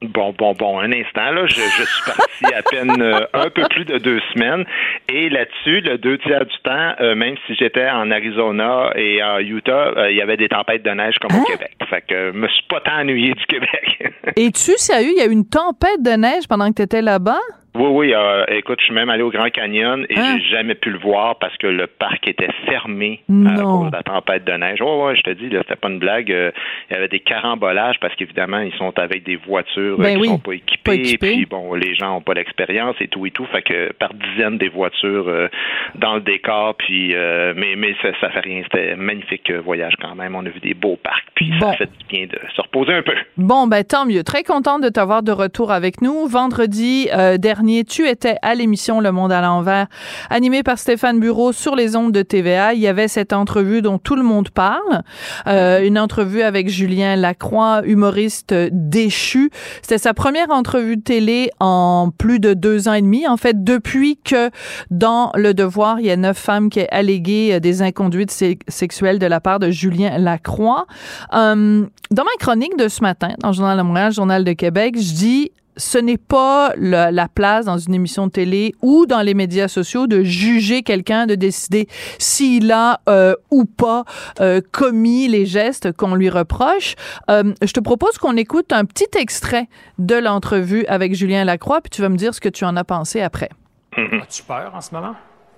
[0.00, 3.62] Bon, bon, bon, un instant, là, je, je suis parti à peine euh, un peu
[3.68, 4.64] plus de deux semaines.
[5.08, 9.38] Et là-dessus, le deux tiers du temps, euh, même si j'étais en Arizona et en
[9.38, 11.76] Utah, euh, il y avait des tempêtes de neige comme au Québec.
[11.90, 14.12] Fait que je me suis pas tant ennuyé du Québec.
[14.36, 15.10] Es-tu sérieux?
[15.16, 17.40] Il y a eu une tempête de neige pendant que tu étais là-bas?
[17.74, 18.14] Oui, oui.
[18.14, 20.36] euh, écoute, je suis même allé au Grand Canyon et Hein?
[20.38, 23.80] j'ai jamais pu le voir parce que le parc était fermé à Non.
[23.82, 24.80] cause de la tempête de neige.
[24.82, 26.30] Ouais, ouais, je te dis, là, c'était pas une blague.
[26.30, 26.50] euh,
[26.90, 30.20] il y avait des carambolages parce qu'évidemment, ils sont avec des voitures euh, Ben qui
[30.22, 30.80] oui, sont pas équipées.
[30.84, 31.32] pas équipées.
[31.32, 33.46] Puis bon, les gens ont pas l'expérience et tout et tout.
[33.46, 35.48] Fait que par dizaines des voitures euh,
[35.94, 36.74] dans le décor.
[36.76, 38.62] Puis, euh, mais mais ça, ça fait rien.
[38.64, 40.34] C'était un magnifique euh, voyage quand même.
[40.34, 41.24] On a vu des beaux parcs.
[41.34, 41.70] Puis Bon.
[41.70, 43.14] ça fait du bien de se reposer un peu.
[43.38, 44.22] Bon, ben tant mieux.
[44.24, 46.26] Très contente de t'avoir de retour avec nous.
[46.26, 47.38] Vendredi euh,
[47.86, 49.86] tu étais à l'émission Le Monde à l'envers,
[50.30, 52.74] animée par Stéphane Bureau sur les ondes de TVA.
[52.74, 55.02] Il y avait cette entrevue dont tout le monde parle,
[55.46, 59.50] euh, une entrevue avec Julien Lacroix, humoriste déchu.
[59.82, 63.26] C'était sa première entrevue de télé en plus de deux ans et demi.
[63.26, 64.50] En fait, depuis que
[64.90, 68.32] dans Le Devoir, il y a neuf femmes qui ont allégué euh, des inconduites
[68.68, 70.86] sexuelles de la part de Julien Lacroix.
[71.32, 74.96] Euh, dans ma chronique de ce matin, dans le Journal de Montréal, Journal de Québec,
[74.98, 79.22] je dis ce n'est pas le- la place dans une émission de télé ou dans
[79.22, 84.04] les médias sociaux de juger quelqu'un, de décider s'il a euh, ou pas
[84.40, 86.94] euh, commis les gestes qu'on lui reproche.
[87.30, 91.90] Euh, je te propose qu'on écoute un petit extrait de l'entrevue avec Julien Lacroix, puis
[91.90, 93.48] tu vas me dire ce que tu en as pensé après.
[93.96, 95.14] As-tu peur en ce moment?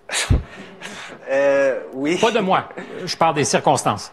[1.31, 2.18] Euh, oui.
[2.20, 2.68] Pas de moi.
[3.05, 4.12] Je parle des circonstances.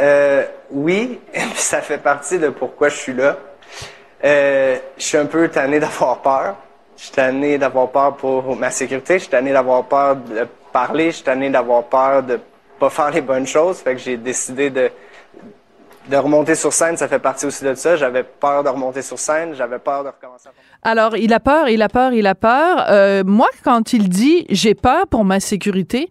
[0.00, 1.18] Euh, oui,
[1.54, 3.36] ça fait partie de pourquoi je suis là.
[4.24, 6.56] Euh, je suis un peu tanné d'avoir peur.
[6.96, 9.14] Je suis tanné d'avoir peur pour ma sécurité.
[9.14, 11.06] Je suis tanné d'avoir peur de parler.
[11.06, 12.38] Je suis tanné d'avoir peur de
[12.78, 13.78] pas faire les bonnes choses.
[13.78, 14.90] Fait que j'ai décidé de,
[16.08, 16.96] de remonter sur scène.
[16.96, 17.96] Ça fait partie aussi de ça.
[17.96, 19.54] J'avais peur de remonter sur scène.
[19.54, 20.48] J'avais peur de recommencer
[20.82, 22.86] à Alors, il a peur, il a peur, il a peur.
[22.88, 26.10] Euh, moi, quand il dit j'ai peur pour ma sécurité,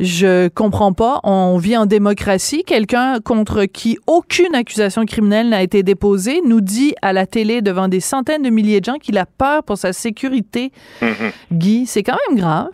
[0.00, 1.20] je comprends pas.
[1.24, 2.64] On vit en démocratie.
[2.64, 7.88] Quelqu'un contre qui aucune accusation criminelle n'a été déposée nous dit à la télé devant
[7.88, 10.72] des centaines de milliers de gens qu'il a peur pour sa sécurité.
[11.02, 11.10] Mhm.
[11.52, 12.70] Guy, c'est quand même grave.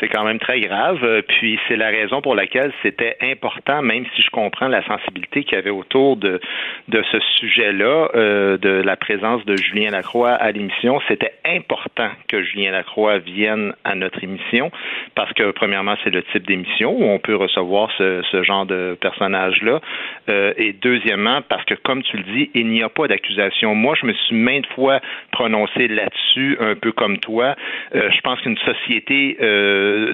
[0.00, 0.98] C'est quand même très grave.
[1.02, 5.44] Euh, puis c'est la raison pour laquelle c'était important, même si je comprends la sensibilité
[5.44, 6.40] qu'il y avait autour de,
[6.88, 11.00] de ce sujet-là, euh, de la présence de Julien Lacroix à l'émission.
[11.08, 14.70] C'était important que Julien Lacroix vienne à notre émission
[15.14, 18.96] parce que, premièrement, c'est le type d'émission où on peut recevoir ce, ce genre de
[19.00, 19.80] personnage-là.
[20.28, 23.74] Euh, et deuxièmement, parce que, comme tu le dis, il n'y a pas d'accusation.
[23.74, 25.00] Moi, je me suis maintes fois
[25.32, 27.54] prononcé là-dessus, un peu comme toi.
[27.92, 29.36] Je pense qu'une société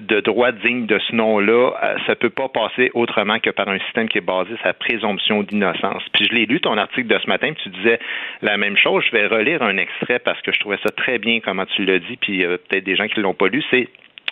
[0.01, 3.79] de droit digne de ce nom-là, euh, ça peut pas passer autrement que par un
[3.81, 6.03] système qui est basé sur la présomption d'innocence.
[6.13, 7.99] Puis je l'ai lu ton article de ce matin, puis tu disais
[8.43, 9.05] la même chose.
[9.07, 11.99] Je vais relire un extrait parce que je trouvais ça très bien comment tu l'as
[11.99, 13.63] dit, puis euh, peut-être des gens qui l'ont pas lu.
[13.71, 13.89] C'est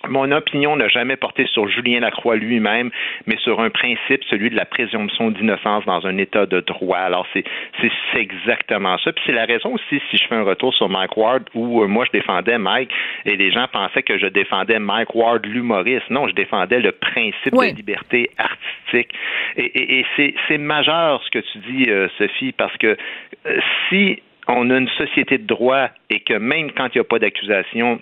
[0.08, 2.90] mon opinion n'a jamais porté sur Julien Lacroix lui-même,
[3.26, 6.98] mais sur un principe, celui de la présomption d'innocence dans un état de droit.
[6.98, 7.44] Alors, c'est,
[7.80, 9.12] c'est, exactement ça.
[9.12, 11.86] Puis c'est la raison aussi, si je fais un retour sur Mike Ward, où euh,
[11.86, 12.90] moi, je défendais Mike,
[13.24, 16.08] et les gens pensaient que je défendais Mike Ward, l'humoriste.
[16.10, 19.14] Non, je défendais le principe de liberté artistique.
[19.56, 22.96] Et, et, c'est, c'est majeur ce que tu dis, euh, Sophie, parce que
[23.46, 27.04] euh, si on a une société de droit et que même quand il n'y a
[27.04, 28.00] pas d'accusation,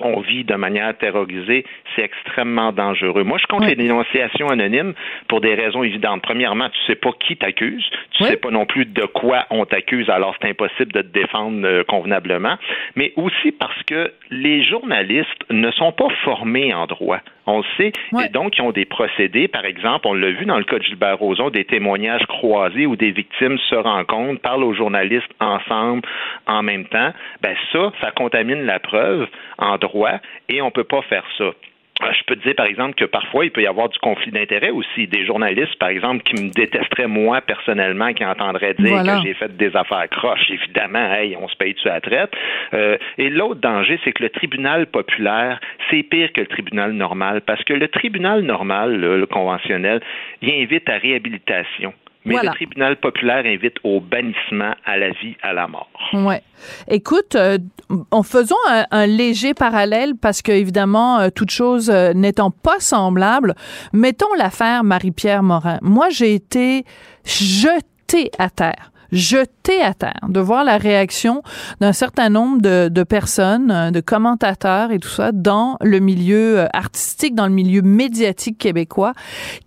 [0.00, 3.24] on vit de manière terrorisée, c'est extrêmement dangereux.
[3.24, 4.94] Moi, je compte les dénonciations anonymes
[5.28, 6.22] pour des raisons évidentes.
[6.22, 10.08] Premièrement, tu sais pas qui t'accuse, tu sais pas non plus de quoi on t'accuse,
[10.08, 12.56] alors c'est impossible de te défendre euh, convenablement,
[12.96, 17.20] mais aussi parce que les journalistes ne sont pas formés en droit.
[17.44, 17.92] On le sait.
[18.24, 19.48] Et donc, ils ont des procédés.
[19.48, 22.94] Par exemple, on l'a vu dans le cas de Gilbert Rozon, des témoignages croisés où
[22.94, 26.02] des victimes se rencontrent, parlent aux journalistes ensemble
[26.46, 27.12] en même temps.
[27.42, 29.26] Ben ça, ça contamine la preuve
[29.58, 29.91] en droit
[30.48, 31.52] et on peut pas faire ça.
[32.02, 34.32] Euh, je peux te dire, par exemple, que parfois, il peut y avoir du conflit
[34.32, 35.06] d'intérêts aussi.
[35.06, 39.56] Des journalistes, par exemple, qui me détesteraient moi personnellement, qui entendraient dire que j'ai fait
[39.56, 40.50] des affaires croches.
[40.50, 42.32] Évidemment, hey, on se paye-tu à la traite?
[42.74, 47.42] Euh, et l'autre danger, c'est que le tribunal populaire, c'est pire que le tribunal normal,
[47.42, 50.00] parce que le tribunal normal, le conventionnel,
[50.40, 51.92] il invite à réhabilitation.
[52.24, 55.90] Mais le tribunal populaire invite au bannissement à la vie, à la mort.
[56.12, 56.42] Ouais.
[56.88, 57.58] Écoute, euh,
[58.10, 58.54] en faisant
[58.90, 63.54] un, léger parallèle, parce que évidemment, euh, toute chose euh, n'étant pas semblable,
[63.92, 65.78] mettons l'affaire Marie-Pierre Morin.
[65.82, 66.84] Moi, j'ai été
[67.24, 71.42] jetée à terre jeté à terre, de voir la réaction
[71.80, 76.60] d'un certain nombre de, de, personnes, euh, de commentateurs et tout ça dans le milieu
[76.60, 79.12] euh, artistique, dans le milieu médiatique québécois,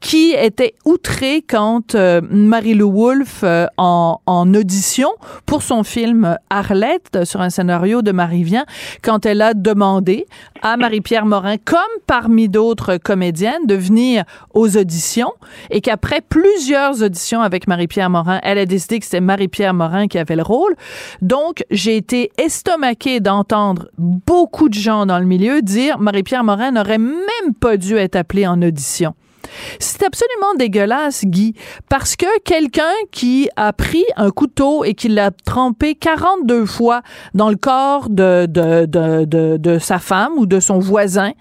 [0.01, 3.43] qui étaient outrés quand euh, Marie-Lou Wolfe,
[3.77, 5.09] en, en, audition
[5.45, 8.65] pour son film Arlette, sur un scénario de Marie Vien,
[9.03, 10.25] quand elle a demandé
[10.61, 15.31] à Marie-Pierre Morin, comme parmi d'autres comédiennes, de venir aux auditions
[15.69, 20.17] et qu'après plusieurs auditions avec Marie-Pierre Morin, elle a décidé que c'était Marie-Pierre Morin qui
[20.17, 20.75] avait le rôle.
[21.21, 26.97] Donc, j'ai été estomaquée d'entendre beaucoup de gens dans le milieu dire Marie-Pierre Morin n'aurait
[26.97, 29.13] même pas dû être appelée en audition.
[29.79, 31.53] C'est absolument dégueulasse, Guy,
[31.89, 37.01] parce que quelqu'un qui a pris un couteau et qui l'a trempé 42 fois
[37.33, 41.31] dans le corps de, de, de, de, sa femme ou de son voisin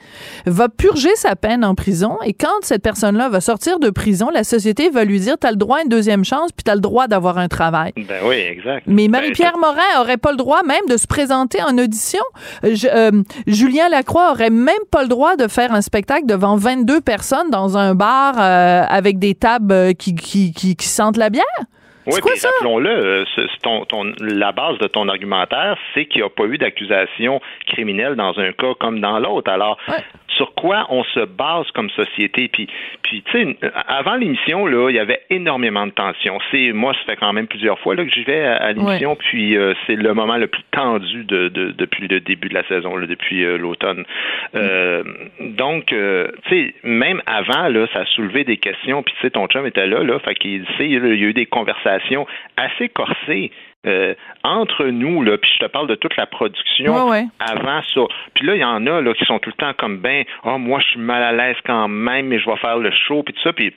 [0.46, 4.44] va purger sa peine en prison et quand cette personne-là va sortir de prison, la
[4.44, 7.06] société va lui dire, t'as le droit à une deuxième chance puis t'as le droit
[7.06, 7.92] d'avoir un travail.
[7.96, 8.84] Ben oui, exact.
[8.86, 12.22] Mais ben, Marie-Pierre Morin aurait pas le droit même de se présenter en audition.
[12.64, 17.50] Euh, Julien Lacroix aurait même pas le droit de faire un spectacle devant 22 personnes
[17.50, 18.03] dans un bar
[18.38, 21.44] euh, avec des tables euh, qui, qui, qui, qui sentent la bière?
[22.06, 23.24] Oui, puis rappelons-le, euh,
[23.62, 28.14] ton, ton, la base de ton argumentaire, c'est qu'il n'y a pas eu d'accusation criminelle
[28.14, 29.50] dans un cas comme dans l'autre.
[29.50, 29.78] Alors,
[30.28, 32.48] sur quoi on se base comme société?
[32.48, 32.68] Puis,
[33.02, 33.56] puis tu sais,
[33.88, 36.38] avant l'émission, là, il y avait énormément de tensions.
[36.50, 39.56] C'est, moi, ça fait quand même plusieurs fois là, que j'y vais à, l'émission, puis
[39.56, 42.96] euh, c'est le moment le plus tendu de, de, depuis le début de la saison,
[42.96, 44.04] là, depuis euh, l'automne.
[45.40, 45.94] donc, tu
[46.50, 49.86] sais, même avant, là, ça a soulevé des questions, puis tu sais, ton chum était
[49.86, 51.93] là, là, fait qu'il il y a eu des conversations
[52.56, 53.50] assez corsée
[53.86, 56.94] euh, entre nous, là, puis je te parle de toute la production
[57.38, 58.00] avant ça.
[58.34, 60.58] Puis là, il y en a là, qui sont tout le temps comme ben, oh,
[60.58, 63.34] moi je suis mal à l'aise quand même, mais je vais faire le show, puis
[63.34, 63.74] tout ça, puis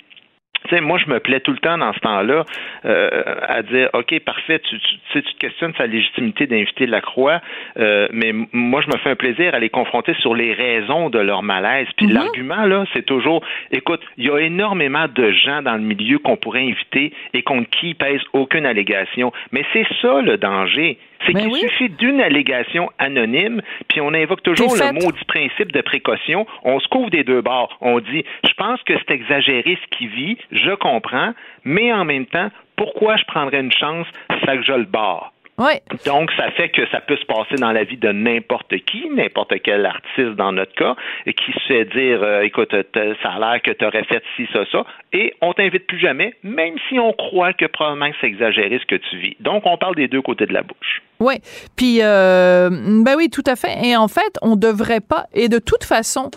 [0.75, 2.45] sais, moi, je me plais tout le temps dans ce temps-là
[2.85, 3.09] euh,
[3.47, 7.41] à dire, OK, parfait, tu, tu, tu te questionnes sa légitimité d'inviter la Croix,
[7.77, 11.19] euh, mais moi, je me fais un plaisir à les confronter sur les raisons de
[11.19, 11.87] leur malaise.
[11.97, 12.13] Puis mm-hmm.
[12.13, 16.37] l'argument, là, c'est toujours, écoute, il y a énormément de gens dans le milieu qu'on
[16.37, 19.31] pourrait inviter et contre qui pèse aucune allégation.
[19.51, 20.97] Mais c'est ça le danger.
[21.25, 26.45] C'est qu'il suffit d'une allégation anonyme, puis on invoque toujours le maudit principe de précaution.
[26.63, 27.77] On se couvre des deux bords.
[27.81, 32.25] On dit, je pense que c'est exagéré ce qu'il vit, je comprends, mais en même
[32.25, 34.07] temps, pourquoi je prendrais une chance,
[34.45, 35.33] ça que je le barre?
[35.57, 35.81] Ouais.
[36.05, 39.59] Donc, ça fait que ça peut se passer dans la vie de n'importe qui, n'importe
[39.63, 42.75] quel artiste dans notre cas, qui se fait dire, euh, écoute,
[43.23, 46.35] ça a l'air que tu aurais fait ci, ça, ça, et on t'invite plus jamais,
[46.43, 49.35] même si on croit que probablement c'est exagéré ce que tu vis.
[49.39, 51.01] Donc, on parle des deux côtés de la bouche.
[51.19, 51.35] Oui,
[51.75, 53.85] puis euh, ben oui, tout à fait.
[53.85, 55.27] Et en fait, on devrait pas.
[55.33, 56.29] Et de toute façon,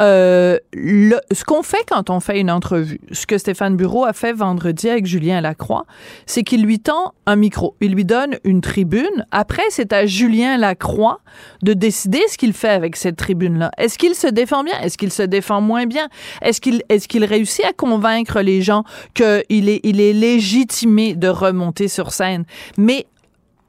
[0.00, 4.12] euh, le, ce qu'on fait quand on fait une entrevue, ce que Stéphane Bureau a
[4.12, 5.86] fait vendredi avec Julien Lacroix,
[6.26, 9.26] c'est qu'il lui tend un micro, il lui donne une tribune.
[9.30, 11.20] Après, c'est à Julien Lacroix
[11.62, 13.70] de décider ce qu'il fait avec cette tribune-là.
[13.78, 14.78] Est-ce qu'il se défend bien?
[14.80, 16.08] Est-ce qu'il se défend moins bien?
[16.42, 21.28] Est-ce qu'il est-ce qu'il réussit à convaincre les gens qu'il est il est légitimé de
[21.28, 22.44] remonter sur scène?
[22.76, 23.06] Mais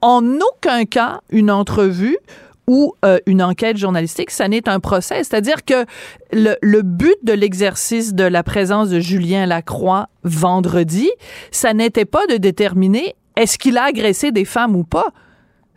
[0.01, 2.17] en aucun cas une entrevue
[2.67, 5.23] ou euh, une enquête journalistique, ça n'est un procès.
[5.23, 5.85] C'est-à-dire que
[6.33, 11.09] le, le, but de l'exercice de la présence de Julien Lacroix vendredi,
[11.51, 15.07] ça n'était pas de déterminer est-ce qu'il a agressé des femmes ou pas.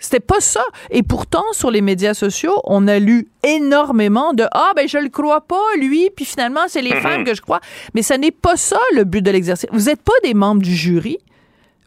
[0.01, 0.65] C'était pas ça.
[0.91, 5.11] Et pourtant, sur les médias sociaux, on a lu énormément de ah ben je le
[5.11, 7.61] crois pas lui, puis finalement c'est les femmes que je crois.
[7.95, 9.69] Mais ça n'est pas ça le but de l'exercice.
[9.73, 11.19] Vous n'êtes pas des membres du jury.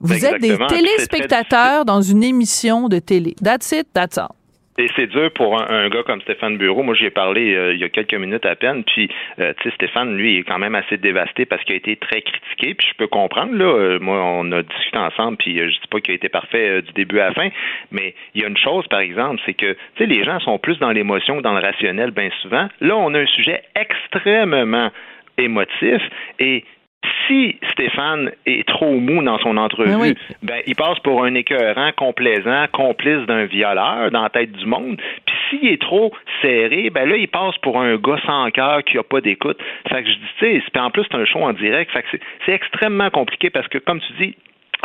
[0.03, 3.35] Vous êtes des téléspectateurs dans une émission de télé.
[3.41, 4.35] That's it, that's all.
[4.77, 6.81] Et c'est dur pour un, gars comme Stéphane Bureau.
[6.81, 8.83] Moi, j'y ai parlé euh, il y a quelques minutes à peine.
[8.83, 9.07] Puis,
[9.39, 12.21] euh, tu sais, Stéphane, lui, est quand même assez dévasté parce qu'il a été très
[12.21, 12.73] critiqué.
[12.73, 13.53] Puis, je peux comprendre.
[13.53, 15.37] Là, euh, moi, on a discuté ensemble.
[15.37, 17.49] Puis, je dis pas qu'il a été parfait du début à la fin.
[17.91, 20.57] Mais il y a une chose, par exemple, c'est que, tu sais, les gens sont
[20.57, 22.67] plus dans l'émotion que dans le rationnel, bien souvent.
[22.81, 24.89] Là, on a un sujet extrêmement
[25.37, 26.01] émotif
[26.39, 26.65] et
[27.27, 32.65] si Stéphane est trop mou dans son entrevue, ben, il passe pour un écœurant complaisant,
[32.71, 34.99] complice d'un violeur dans la tête du monde.
[35.25, 36.11] Puis s'il est trop
[36.41, 39.57] serré, ben là, il passe pour un gars sans cœur qui a pas d'écoute.
[39.89, 41.91] Fait que je dis, tu sais, en plus, c'est un show en direct.
[41.91, 44.35] Fait que c'est extrêmement compliqué parce que, comme tu dis,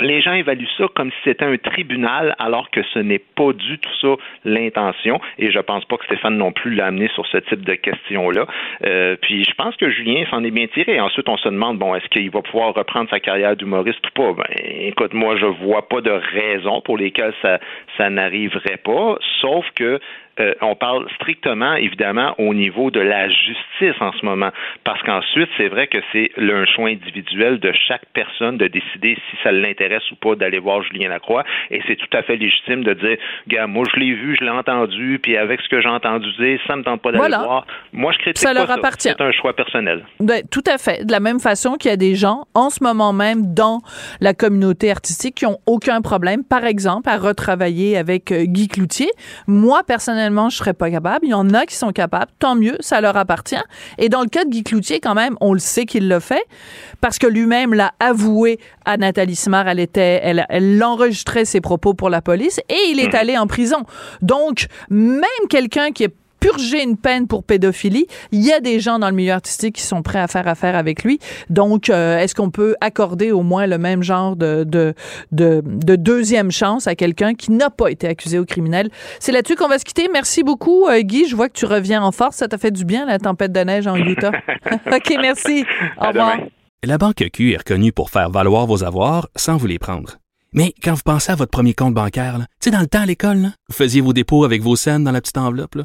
[0.01, 3.79] les gens évaluent ça comme si c'était un tribunal, alors que ce n'est pas du
[3.79, 5.21] tout ça l'intention.
[5.39, 8.47] Et je pense pas que Stéphane non plus l'a amené sur ce type de questions-là.
[8.87, 11.01] Euh, puis je pense que Julien s'en est bien tiré.
[11.01, 14.33] Ensuite, on se demande bon, est-ce qu'il va pouvoir reprendre sa carrière d'humoriste ou pas?
[14.33, 17.59] Ben, écoute, moi, je vois pas de raison pour lesquelles ça,
[17.97, 20.01] ça n'arriverait pas, sauf que
[20.41, 24.51] euh, on parle strictement, évidemment, au niveau de la justice en ce moment.
[24.85, 29.37] Parce qu'ensuite, c'est vrai que c'est un choix individuel de chaque personne de décider si
[29.43, 31.45] ça l'intéresse ou pas d'aller voir Julien Lacroix.
[31.71, 33.17] Et c'est tout à fait légitime de dire,
[33.49, 36.61] gars, moi, je l'ai vu, je l'ai entendu, puis avec ce que j'ai entendu dire,
[36.67, 37.67] ça me tente pas d'aller voir.
[37.93, 39.09] Moi, je critique ça leur appartient.
[39.09, 40.05] C'est un choix personnel.
[40.21, 41.05] Ben, tout à fait.
[41.05, 43.81] De la même façon qu'il y a des gens, en ce moment même, dans
[44.21, 49.09] la communauté artistique, qui ont aucun problème, par exemple, à retravailler avec euh, Guy Cloutier.
[49.47, 49.83] Moi,
[50.29, 51.27] personnellement, je serais pas capable.
[51.27, 52.31] Il y en a qui sont capables.
[52.39, 53.57] Tant mieux, ça leur appartient.
[53.99, 56.45] Et dans le cas de Guy Cloutier, quand même, on le sait qu'il le fait
[57.01, 59.67] parce que lui-même l'a avoué à Nathalie Smart.
[59.67, 63.17] Elle était, elle, elle enregistrait ses propos pour la police et il est mmh.
[63.17, 63.85] allé en prison.
[64.21, 68.07] Donc, même quelqu'un qui est purger une peine pour pédophilie.
[68.33, 70.77] Il y a des gens dans le milieu artistique qui sont prêts à faire affaire
[70.77, 71.19] avec lui.
[71.51, 74.95] Donc, euh, est-ce qu'on peut accorder au moins le même genre de, de,
[75.33, 78.91] de, deuxième chance à quelqu'un qui n'a pas été accusé au criminel?
[79.21, 80.09] C'est là-dessus qu'on va se quitter.
[80.13, 81.29] Merci beaucoup, euh, Guy.
[81.29, 82.37] Je vois que tu reviens en force.
[82.37, 84.33] Ça t'a fait du bien, la tempête de neige en Utah.
[84.87, 85.65] OK, merci.
[86.01, 86.39] Au revoir.
[86.85, 90.19] La Banque Q est reconnue pour faire valoir vos avoirs sans vous les prendre.
[90.53, 93.07] Mais quand vous pensez à votre premier compte bancaire, tu sais, dans le temps à
[93.07, 95.75] l'école, vous faisiez vos dépôts avec vos scènes dans la petite enveloppe.
[95.75, 95.85] Là.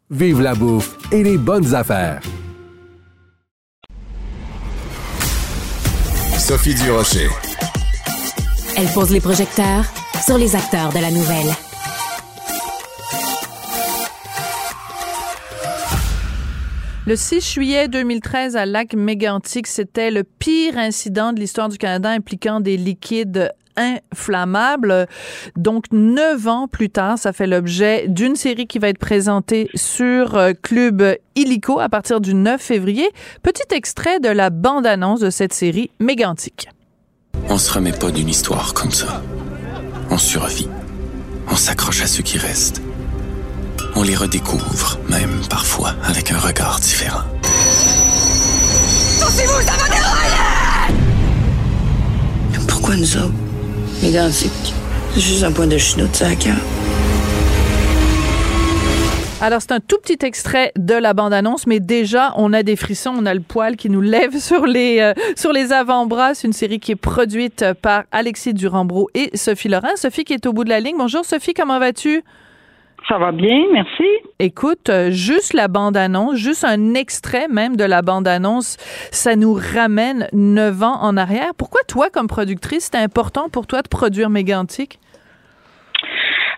[0.13, 2.19] Vive la bouffe et les bonnes affaires.
[6.37, 7.29] Sophie Durocher.
[8.75, 9.85] Elle pose les projecteurs
[10.25, 11.53] sur les acteurs de la nouvelle.
[17.07, 22.09] Le 6 juillet 2013 à Lac Mégantic, c'était le pire incident de l'histoire du Canada
[22.09, 25.07] impliquant des liquides inflammable.
[25.55, 30.35] Donc, neuf ans plus tard, ça fait l'objet d'une série qui va être présentée sur
[30.35, 33.09] euh, Club Illico à partir du 9 février.
[33.43, 36.69] Petit extrait de la bande-annonce de cette série mégantique.
[37.49, 39.21] On se remet pas d'une histoire comme ça.
[40.09, 40.69] On survit.
[41.49, 42.81] On s'accroche à ceux qui restent.
[43.95, 47.23] On les redécouvre, même parfois avec un regard différent.
[52.67, 53.50] Pourquoi nous autres?
[54.01, 56.25] C'est juste un point de chenoute, ça.
[59.41, 63.13] Alors, c'est un tout petit extrait de la bande-annonce, mais déjà, on a des frissons,
[63.15, 65.13] on a le poil qui nous lève sur les, euh,
[65.53, 66.33] les avant-bras.
[66.33, 69.95] C'est une série qui est produite par Alexis Durambro et Sophie Laurent.
[69.95, 70.95] Sophie qui est au bout de la ligne.
[70.97, 72.23] Bonjour, Sophie, comment vas-tu?
[73.07, 74.03] Ça va bien, merci.
[74.39, 78.77] Écoute, euh, juste la bande-annonce, juste un extrait même de la bande-annonce,
[79.11, 81.53] ça nous ramène neuf ans en arrière.
[81.57, 84.99] Pourquoi toi, comme productrice, c'est important pour toi de produire Mégantic?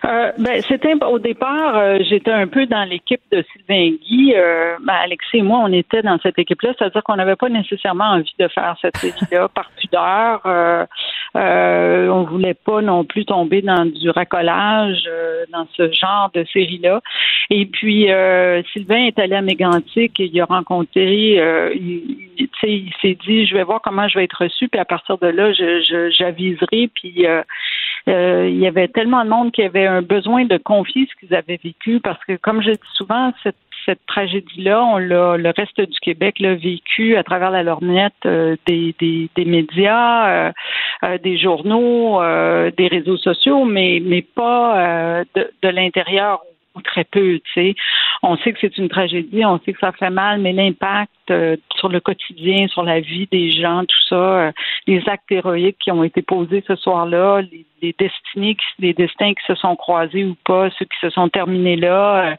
[0.04, 4.34] Euh, ben, c'était au départ, euh, j'étais un peu dans l'équipe de Sylvain Guy.
[4.36, 8.10] Euh, ben, Alexis et moi, on était dans cette équipe-là, c'est-à-dire qu'on n'avait pas nécessairement
[8.10, 10.42] envie de faire cette série-là par pudeur.
[10.44, 10.84] Euh,
[11.36, 15.08] euh, on voulait pas non plus tomber dans du racolage
[15.52, 17.00] dans ce genre de série-là.
[17.50, 18.08] Et puis
[18.72, 21.40] Sylvain est allé à Mégantic et il a rencontré,
[21.74, 25.18] il, il s'est dit, je vais voir comment je vais être reçu, puis à partir
[25.18, 27.26] de là, je, j'aviserai, puis
[28.08, 31.34] euh, il y avait tellement de monde qui avait un besoin de confier ce qu'ils
[31.34, 33.56] avaient vécu parce que, comme je dis souvent, cette,
[33.86, 38.56] cette tragédie-là, on l'a, le reste du Québec l'a vécu à travers la lorgnette euh,
[38.66, 40.50] des, des, des, médias,
[41.02, 42.20] euh, des journaux,
[42.76, 46.40] des réseaux sociaux, mais, mais pas de, de l'intérieur
[46.82, 47.74] très peu, tu sais.
[48.22, 51.56] On sait que c'est une tragédie, on sait que ça fait mal, mais l'impact euh,
[51.76, 54.52] sur le quotidien, sur la vie des gens, tout ça, euh,
[54.86, 59.44] les actes héroïques qui ont été posés ce soir-là, les, les destinées, les destins qui
[59.46, 62.36] se sont croisés ou pas, ceux qui se sont terminés là,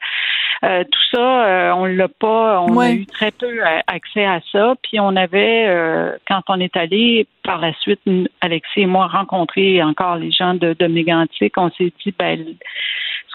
[0.63, 4.75] euh, tout ça, on l'a pas, on a eu très peu accès à ça.
[4.83, 8.01] Puis on avait, quand on est allé par la suite,
[8.41, 12.45] Alexis et moi rencontrer encore les gens de, de Mégantic, on s'est dit, ben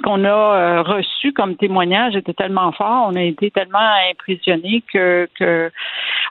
[0.01, 3.79] ce qu'on a euh, reçu comme témoignage était tellement fort, on a été tellement
[4.11, 5.71] impressionnés que, que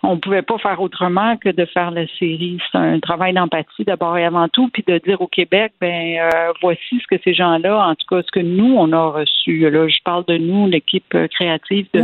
[0.01, 2.57] on pouvait pas faire autrement que de faire la série.
[2.71, 6.53] C'est un travail d'empathie d'abord et avant tout, puis de dire au Québec, ben euh,
[6.61, 9.69] voici ce que ces gens-là, en tout cas ce que nous on a reçu.
[9.69, 12.01] Là, je parle de nous, l'équipe créative de,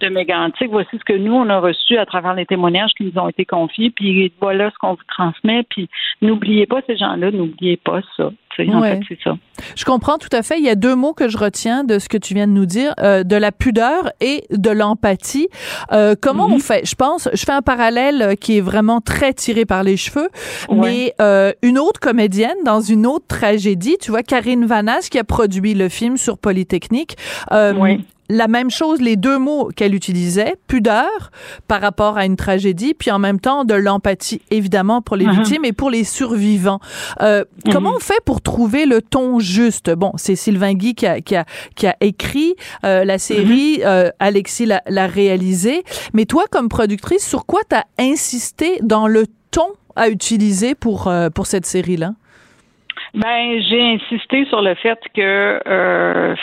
[0.00, 0.70] de Mégantic.
[0.70, 3.44] Voici ce que nous on a reçu à travers les témoignages qui nous ont été
[3.44, 3.90] confiés.
[3.90, 5.62] Puis voilà ce qu'on vous transmet.
[5.64, 5.88] Puis
[6.22, 8.30] n'oubliez pas ces gens-là, n'oubliez pas ça.
[8.76, 9.36] En fait, c'est ça.
[9.76, 10.58] Je comprends tout à fait.
[10.58, 12.66] Il y a deux mots que je retiens de ce que tu viens de nous
[12.66, 15.48] dire, euh, de la pudeur et de l'empathie.
[15.92, 16.60] Euh, comment on Mhm.
[16.60, 16.86] fait?
[16.86, 20.28] Je pense, je fais un parallèle euh, qui est vraiment très tiré par les cheveux,
[20.82, 25.24] mais euh, une autre comédienne dans une autre tragédie, tu vois, Karine Vanasse qui a
[25.24, 27.16] produit le film sur Polytechnique.
[27.52, 27.72] euh,
[28.32, 31.30] La même chose, les deux mots qu'elle utilisait, pudeur
[31.66, 35.32] par rapport à une tragédie, puis en même temps de l'empathie, évidemment, pour les Mhm.
[35.32, 36.78] victimes et pour les survivants.
[37.22, 37.72] Euh, Mhm.
[37.72, 39.90] Comment on fait pour trouver le ton juste?
[39.90, 42.54] Bon, c'est Sylvain Guy qui a, qui a, qui a écrit
[42.84, 45.82] euh, la série, euh, Alexis l'a l'a réalisé.
[46.14, 51.08] Mais toi, comme productrice, sur quoi tu as insisté dans le ton à utiliser pour,
[51.08, 52.12] euh, pour cette série-là?
[53.14, 56.34] Ben, j'ai insisté sur le fait que euh,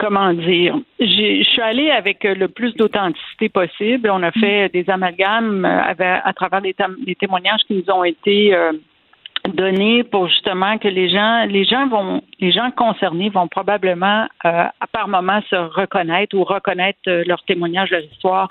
[0.00, 4.10] comment dire, je suis allée avec euh, le plus d'authenticité possible.
[4.10, 6.74] On a fait des amalgames euh, avec- à travers les,
[7.14, 8.72] témoignages qui nous ont été euh,
[9.52, 14.64] donnés pour justement que les gens, les gens vont, les gens concernés vont probablement euh,
[14.80, 18.48] à par moment se reconnaître ou reconnaître leur témoignage, leur histoire.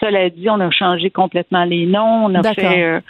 [0.00, 3.00] Cela dit, on a changé complètement les noms, on a fait, euh,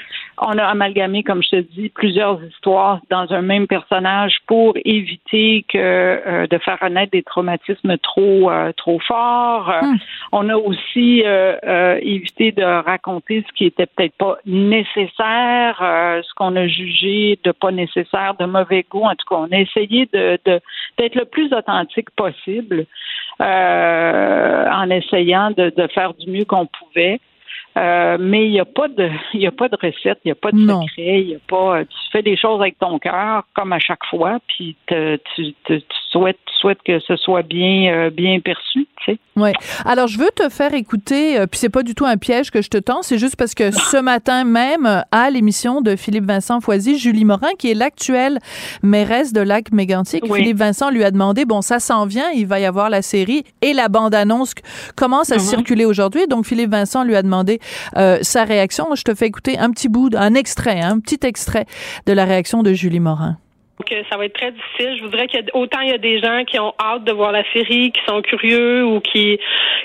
[0.43, 5.65] on a amalgamé, comme je te dis, plusieurs histoires dans un même personnage pour éviter
[5.69, 9.71] que euh, de faire renaître des traumatismes trop euh, trop forts.
[9.71, 9.81] Euh,
[10.33, 16.23] On a aussi euh, euh, évité de raconter ce qui était peut-être pas nécessaire, euh,
[16.23, 19.05] ce qu'on a jugé de pas nécessaire, de mauvais goût.
[19.05, 20.61] En tout cas, on a essayé de de-
[20.99, 22.87] d'être le plus authentique possible
[23.41, 27.21] euh, en essayant de, de faire du mieux qu'on pouvait.
[27.79, 30.35] Euh, mais il n'y a pas de il a pas de recette, il n'y a
[30.35, 30.83] pas de Non.
[30.83, 34.05] secret, il y a pas tu fais des choses avec ton cœur comme à chaque
[34.11, 38.41] fois, puis te- tu, te- tu souhaites tu souhaites que ce soit bien euh, bien
[38.41, 39.19] perçu, tu sais.
[39.37, 39.51] Oui.
[39.87, 42.61] Alors, je veux te faire écouter, euh, puis c'est pas du tout un piège que
[42.61, 46.61] je te tends, c'est juste parce que ce matin même, à l'émission de Philippe Vincent
[46.61, 48.39] Foisy, Julie Morin, qui est l'actuelle
[48.83, 52.59] mairesse de Lac Mégantic, Philippe Vincent lui a demandé, bon, ça s'en vient, il va
[52.61, 54.55] y avoir la série et la bande-annonce
[54.97, 55.41] commence à Mhm.
[55.41, 56.27] circuler aujourd'hui?
[56.29, 57.60] Donc, Philippe Vincent lui a demandé
[57.97, 58.87] euh, sa réaction.
[58.95, 61.67] Je te fais écouter un petit bout, un extrait, un petit extrait
[62.07, 63.37] de la réaction de Julie Morin.
[63.81, 64.97] Donc, ça va être très difficile.
[64.99, 67.43] Je voudrais qu'il autant il y a des gens qui ont hâte de voir la
[67.55, 69.39] série, qui sont curieux ou qui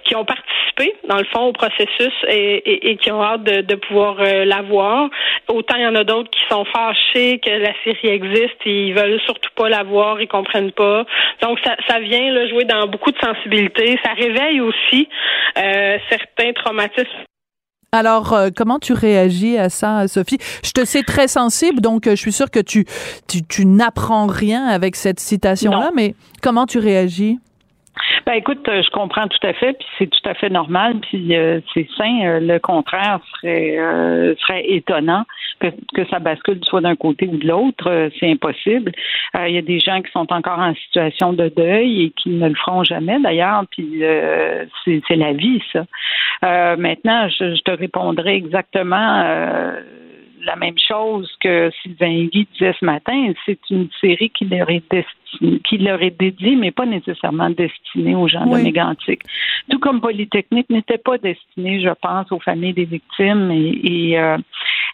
[0.04, 3.62] qui ont participé dans le fond au processus et, et, et qui ont hâte de,
[3.62, 5.10] de pouvoir euh, la voir.
[5.48, 8.94] Autant il y en a d'autres qui sont fâchés que la série existe et ils
[8.94, 11.06] veulent surtout pas la voir, ils comprennent pas.
[11.42, 13.98] Donc ça, ça vient là, jouer dans beaucoup de sensibilité.
[14.04, 15.08] Ça réveille aussi
[15.58, 17.26] euh, certains traumatismes
[17.96, 20.38] Alors, euh, comment tu réagis à ça, Sophie?
[20.66, 22.86] Je te sais très sensible, donc euh, je suis sûre que tu,
[23.26, 27.40] tu, tu n'apprends rien avec cette citation-là, mais comment tu réagis?
[28.26, 31.36] Ben écoute, euh, je comprends tout à fait, puis c'est tout à fait normal, puis
[31.36, 32.22] euh, c'est sain.
[32.24, 35.26] Euh, le contraire serait euh, serait étonnant
[35.60, 37.88] que, que ça bascule soit d'un côté ou de l'autre.
[37.88, 38.94] Euh, c'est impossible.
[39.48, 42.50] Il y a des gens qui sont encore en situation de deuil et qui ne
[42.50, 44.02] le feront jamais d'ailleurs, puis
[44.86, 45.86] c'est la vie ça.
[46.78, 49.76] Maintenant, je, je te répondrai exactement.
[50.46, 53.34] La même chose que Sylvain Guy disait ce matin.
[53.46, 58.16] C'est une série qui leur est destinée, qui leur est dédiée, mais pas nécessairement destinée
[58.16, 58.60] aux gens Oui.
[58.60, 59.22] de Mégantic.
[59.70, 64.38] Tout comme Polytechnique n'était pas destinée, je pense, aux familles des victimes et, et, euh,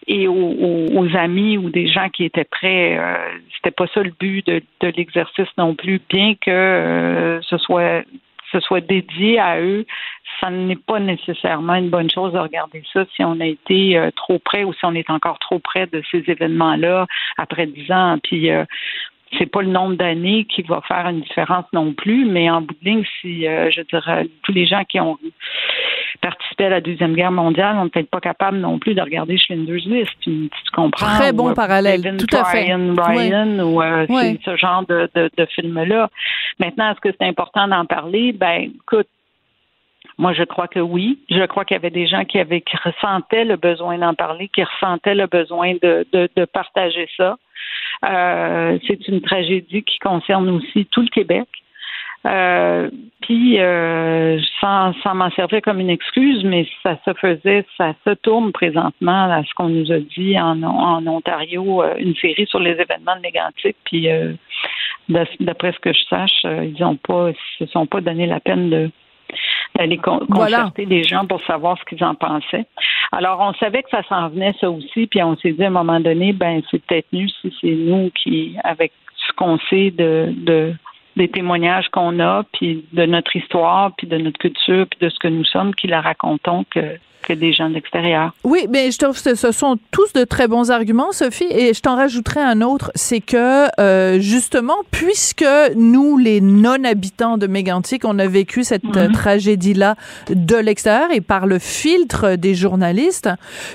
[0.08, 2.98] et aux, aux- aux amis ou des gens qui étaient prêts.
[2.98, 3.18] Euh,
[3.56, 8.04] C'était pas ça le but de, de l'exercice non plus, bien que euh, ce soit
[8.52, 9.86] ce soit dédié à eux,
[10.40, 14.12] ça n'est pas nécessairement une bonne chose de regarder ça si on a été euh,
[14.16, 18.18] trop près ou si on est encore trop près de ces événements-là après dix ans.
[18.24, 18.66] Puis euh,
[19.38, 22.76] c'est pas le nombre d'années qui va faire une différence non plus, mais en bout
[22.82, 25.18] de ligne, si euh, je dirais tous les gens qui ont
[26.22, 29.86] participé à la deuxième guerre mondiale n'ont peut-être pas capables non plus de regarder Schindler's
[29.86, 30.12] List.
[30.22, 32.74] Tu, tu comprends Très bon Ou, euh, parallèle, tout à fait.
[32.74, 34.06] Ryan, ou euh,
[34.44, 36.10] ce genre de, de, de film-là.
[36.60, 38.34] Maintenant, est-ce que c'est important d'en parler?
[38.34, 39.08] Ben, écoute,
[40.18, 41.20] moi, je crois que oui.
[41.30, 44.50] Je crois qu'il y avait des gens qui avaient qui ressentaient le besoin d'en parler,
[44.50, 47.38] qui ressentaient le besoin de, de, de partager ça.
[48.06, 51.48] Euh, c'est une tragédie qui concerne aussi tout le Québec.
[52.28, 52.90] Euh,
[53.22, 58.12] puis, euh, sans, sans m'en servir comme une excuse, mais ça se faisait, ça se
[58.14, 62.60] tourne présentement à ce qu'on nous a dit en, en Ontario, euh, une série sur
[62.60, 63.76] les événements de Mégantic.
[63.86, 64.34] Puis, euh,
[65.40, 68.70] d'après ce que je sache, ils ont pas, ils se sont pas donné la peine
[68.70, 68.92] de
[69.78, 70.58] d'aller con- Voilà.
[70.58, 72.66] concerter les gens pour savoir ce qu'ils en pensaient.
[73.12, 75.72] Alors, on savait que ça s'en venait, ça aussi, puis on s'est dit à un
[75.72, 80.34] moment donné, ben, c'est peut-être mieux si c'est nous qui, avec ce qu'on sait de,
[80.36, 80.74] de
[81.18, 85.20] des témoignages qu'on a, puis de notre histoire, puis de notre culture, puis de ce
[85.20, 88.34] que nous sommes, qui la racontons que, que des gens de l'extérieur.
[88.44, 91.82] Oui, mais je trouve que ce sont tous de très bons arguments, Sophie, et je
[91.82, 95.46] t'en rajouterai un autre, c'est que euh, justement, puisque
[95.76, 99.96] nous, les non-habitants de Mégantic, on a vécu cette euh, tragédie-là
[100.30, 103.30] de l'extérieur et par le filtre des journalistes,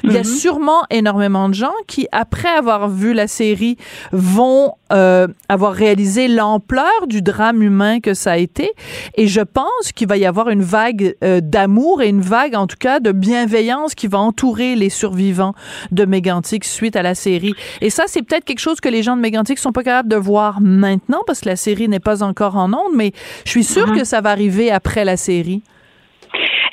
[0.05, 0.25] il y a Mhm.
[0.25, 3.77] sûrement énormément de gens qui, après avoir vu la série,
[4.13, 8.71] vont euh, avoir réalisé l'ampleur du drame humain que ça a été,
[9.17, 12.67] et je pense qu'il va y avoir une vague euh, d'amour et une vague, en
[12.67, 15.55] tout cas, de bienveillance qui va entourer les survivants
[15.93, 17.53] de Mégantic suite à la série.
[17.83, 20.17] Et ça, c'est peut-être quelque chose que les gens de Mégantic sont pas capables de
[20.17, 23.13] voir maintenant parce que la série n'est pas encore en onde, mais
[23.45, 25.63] je suis sûre que ça va arriver après la série.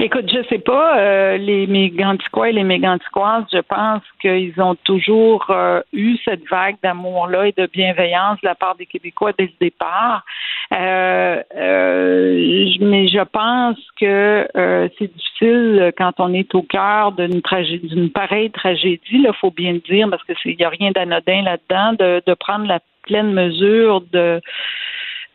[0.06, 5.46] Écoute, je sais pas, euh, les Méganticois et les Méganticoises, je pense qu'ils ont toujours
[5.50, 9.54] euh, eu cette vague d'amour-là et de bienveillance de la part des Québécois dès le
[9.62, 10.26] départ.
[10.74, 17.42] Euh, euh, mais je pense que euh, c'est difficile quand on est au cœur d'une
[17.42, 20.92] tragédie, d'une pareille tragédie, il faut bien le dire, parce que il n'y a rien
[20.92, 24.42] d'anodin là-dedans, de, de prendre la pleine mesure de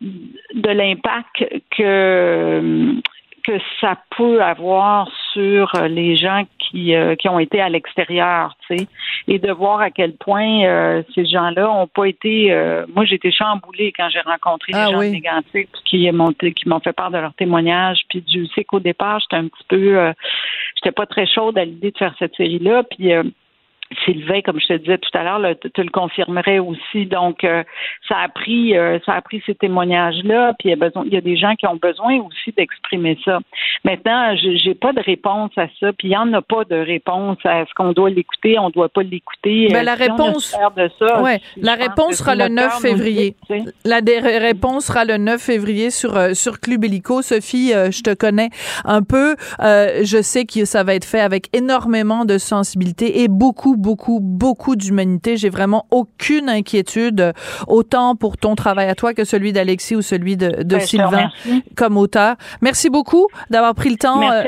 [0.01, 1.43] de l'impact
[1.77, 3.01] que
[3.49, 8.77] que ça peut avoir sur les gens qui, euh, qui ont été à l'extérieur, tu
[8.77, 8.87] sais,
[9.27, 12.53] et de voir à quel point euh, ces gens-là ont pas été.
[12.53, 15.07] euh, moi, j'ai été chamboulée quand j'ai rencontré les Ah gens oui.
[15.07, 18.01] de Mégantic qui m'ont qui m'ont fait part de leur témoignage.
[18.11, 20.13] Puis Dieu sait qu'au départ, j'étais un petit peu, euh,
[20.77, 22.83] j'étais pas très chaude à l'idée de faire cette série-là.
[22.83, 23.13] Puis
[23.91, 27.07] euh, Sylvain, comme je te disais tout à l'heure, tu le confirmerais aussi.
[27.07, 27.63] Donc, euh,
[28.09, 30.55] ça a pris, euh, ça a pris ces témoignages-là.
[30.59, 33.19] Puis il y a besoin, il y a des gens qui ont besoin aussi d'exprimer
[33.25, 33.39] ça.
[33.85, 35.93] Maintenant, j'ai pas de réponse à ça.
[35.93, 38.89] Puis il y en a pas de réponse à ce qu'on doit l'écouter, on doit
[38.89, 39.69] pas l'écouter.
[39.71, 43.35] Ben, la réponse, de ça, ouais, la réponse sera le 9 février.
[43.85, 44.01] La
[44.39, 47.23] réponse sera le 9 février sur sur Club Illico.
[47.23, 48.51] Sophie, je te connais
[48.85, 49.37] un peu.
[49.61, 54.77] je sais que ça va être fait avec énormément de sensibilité et beaucoup beaucoup, beaucoup
[54.77, 55.37] d'humanité.
[55.37, 57.33] J'ai vraiment aucune inquiétude,
[57.67, 61.31] autant pour ton travail à toi que celui d'Alexis ou celui de, de Sylvain
[61.77, 62.37] comme auteur.
[62.61, 64.43] Merci beaucoup d'avoir pris le temps euh,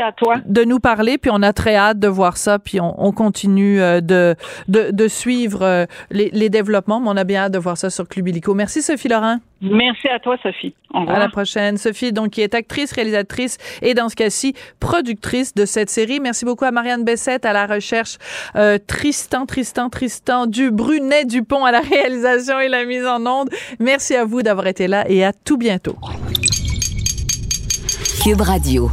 [0.47, 3.81] de nous parler, puis on a très hâte de voir ça, puis on, on continue
[3.81, 4.35] euh, de,
[4.69, 7.91] de, de suivre euh, les, les développements, mais on a bien hâte de voir ça
[7.91, 8.55] sur Club Illico.
[8.55, 9.39] Merci Sophie Laurent.
[9.61, 10.75] Merci à toi, Sophie.
[10.95, 11.17] Au revoir.
[11.17, 11.77] À la prochaine.
[11.77, 16.19] Sophie, donc, qui est actrice, réalisatrice et, dans ce cas-ci, productrice de cette série.
[16.19, 18.17] Merci beaucoup à Marianne Bessette à la recherche,
[18.57, 23.51] euh, Tristan, Tristan, Tristan, du Brunet Dupont à la réalisation et la mise en onde.
[23.79, 25.97] Merci à vous d'avoir été là et à tout bientôt.
[28.23, 28.91] Cube Radio.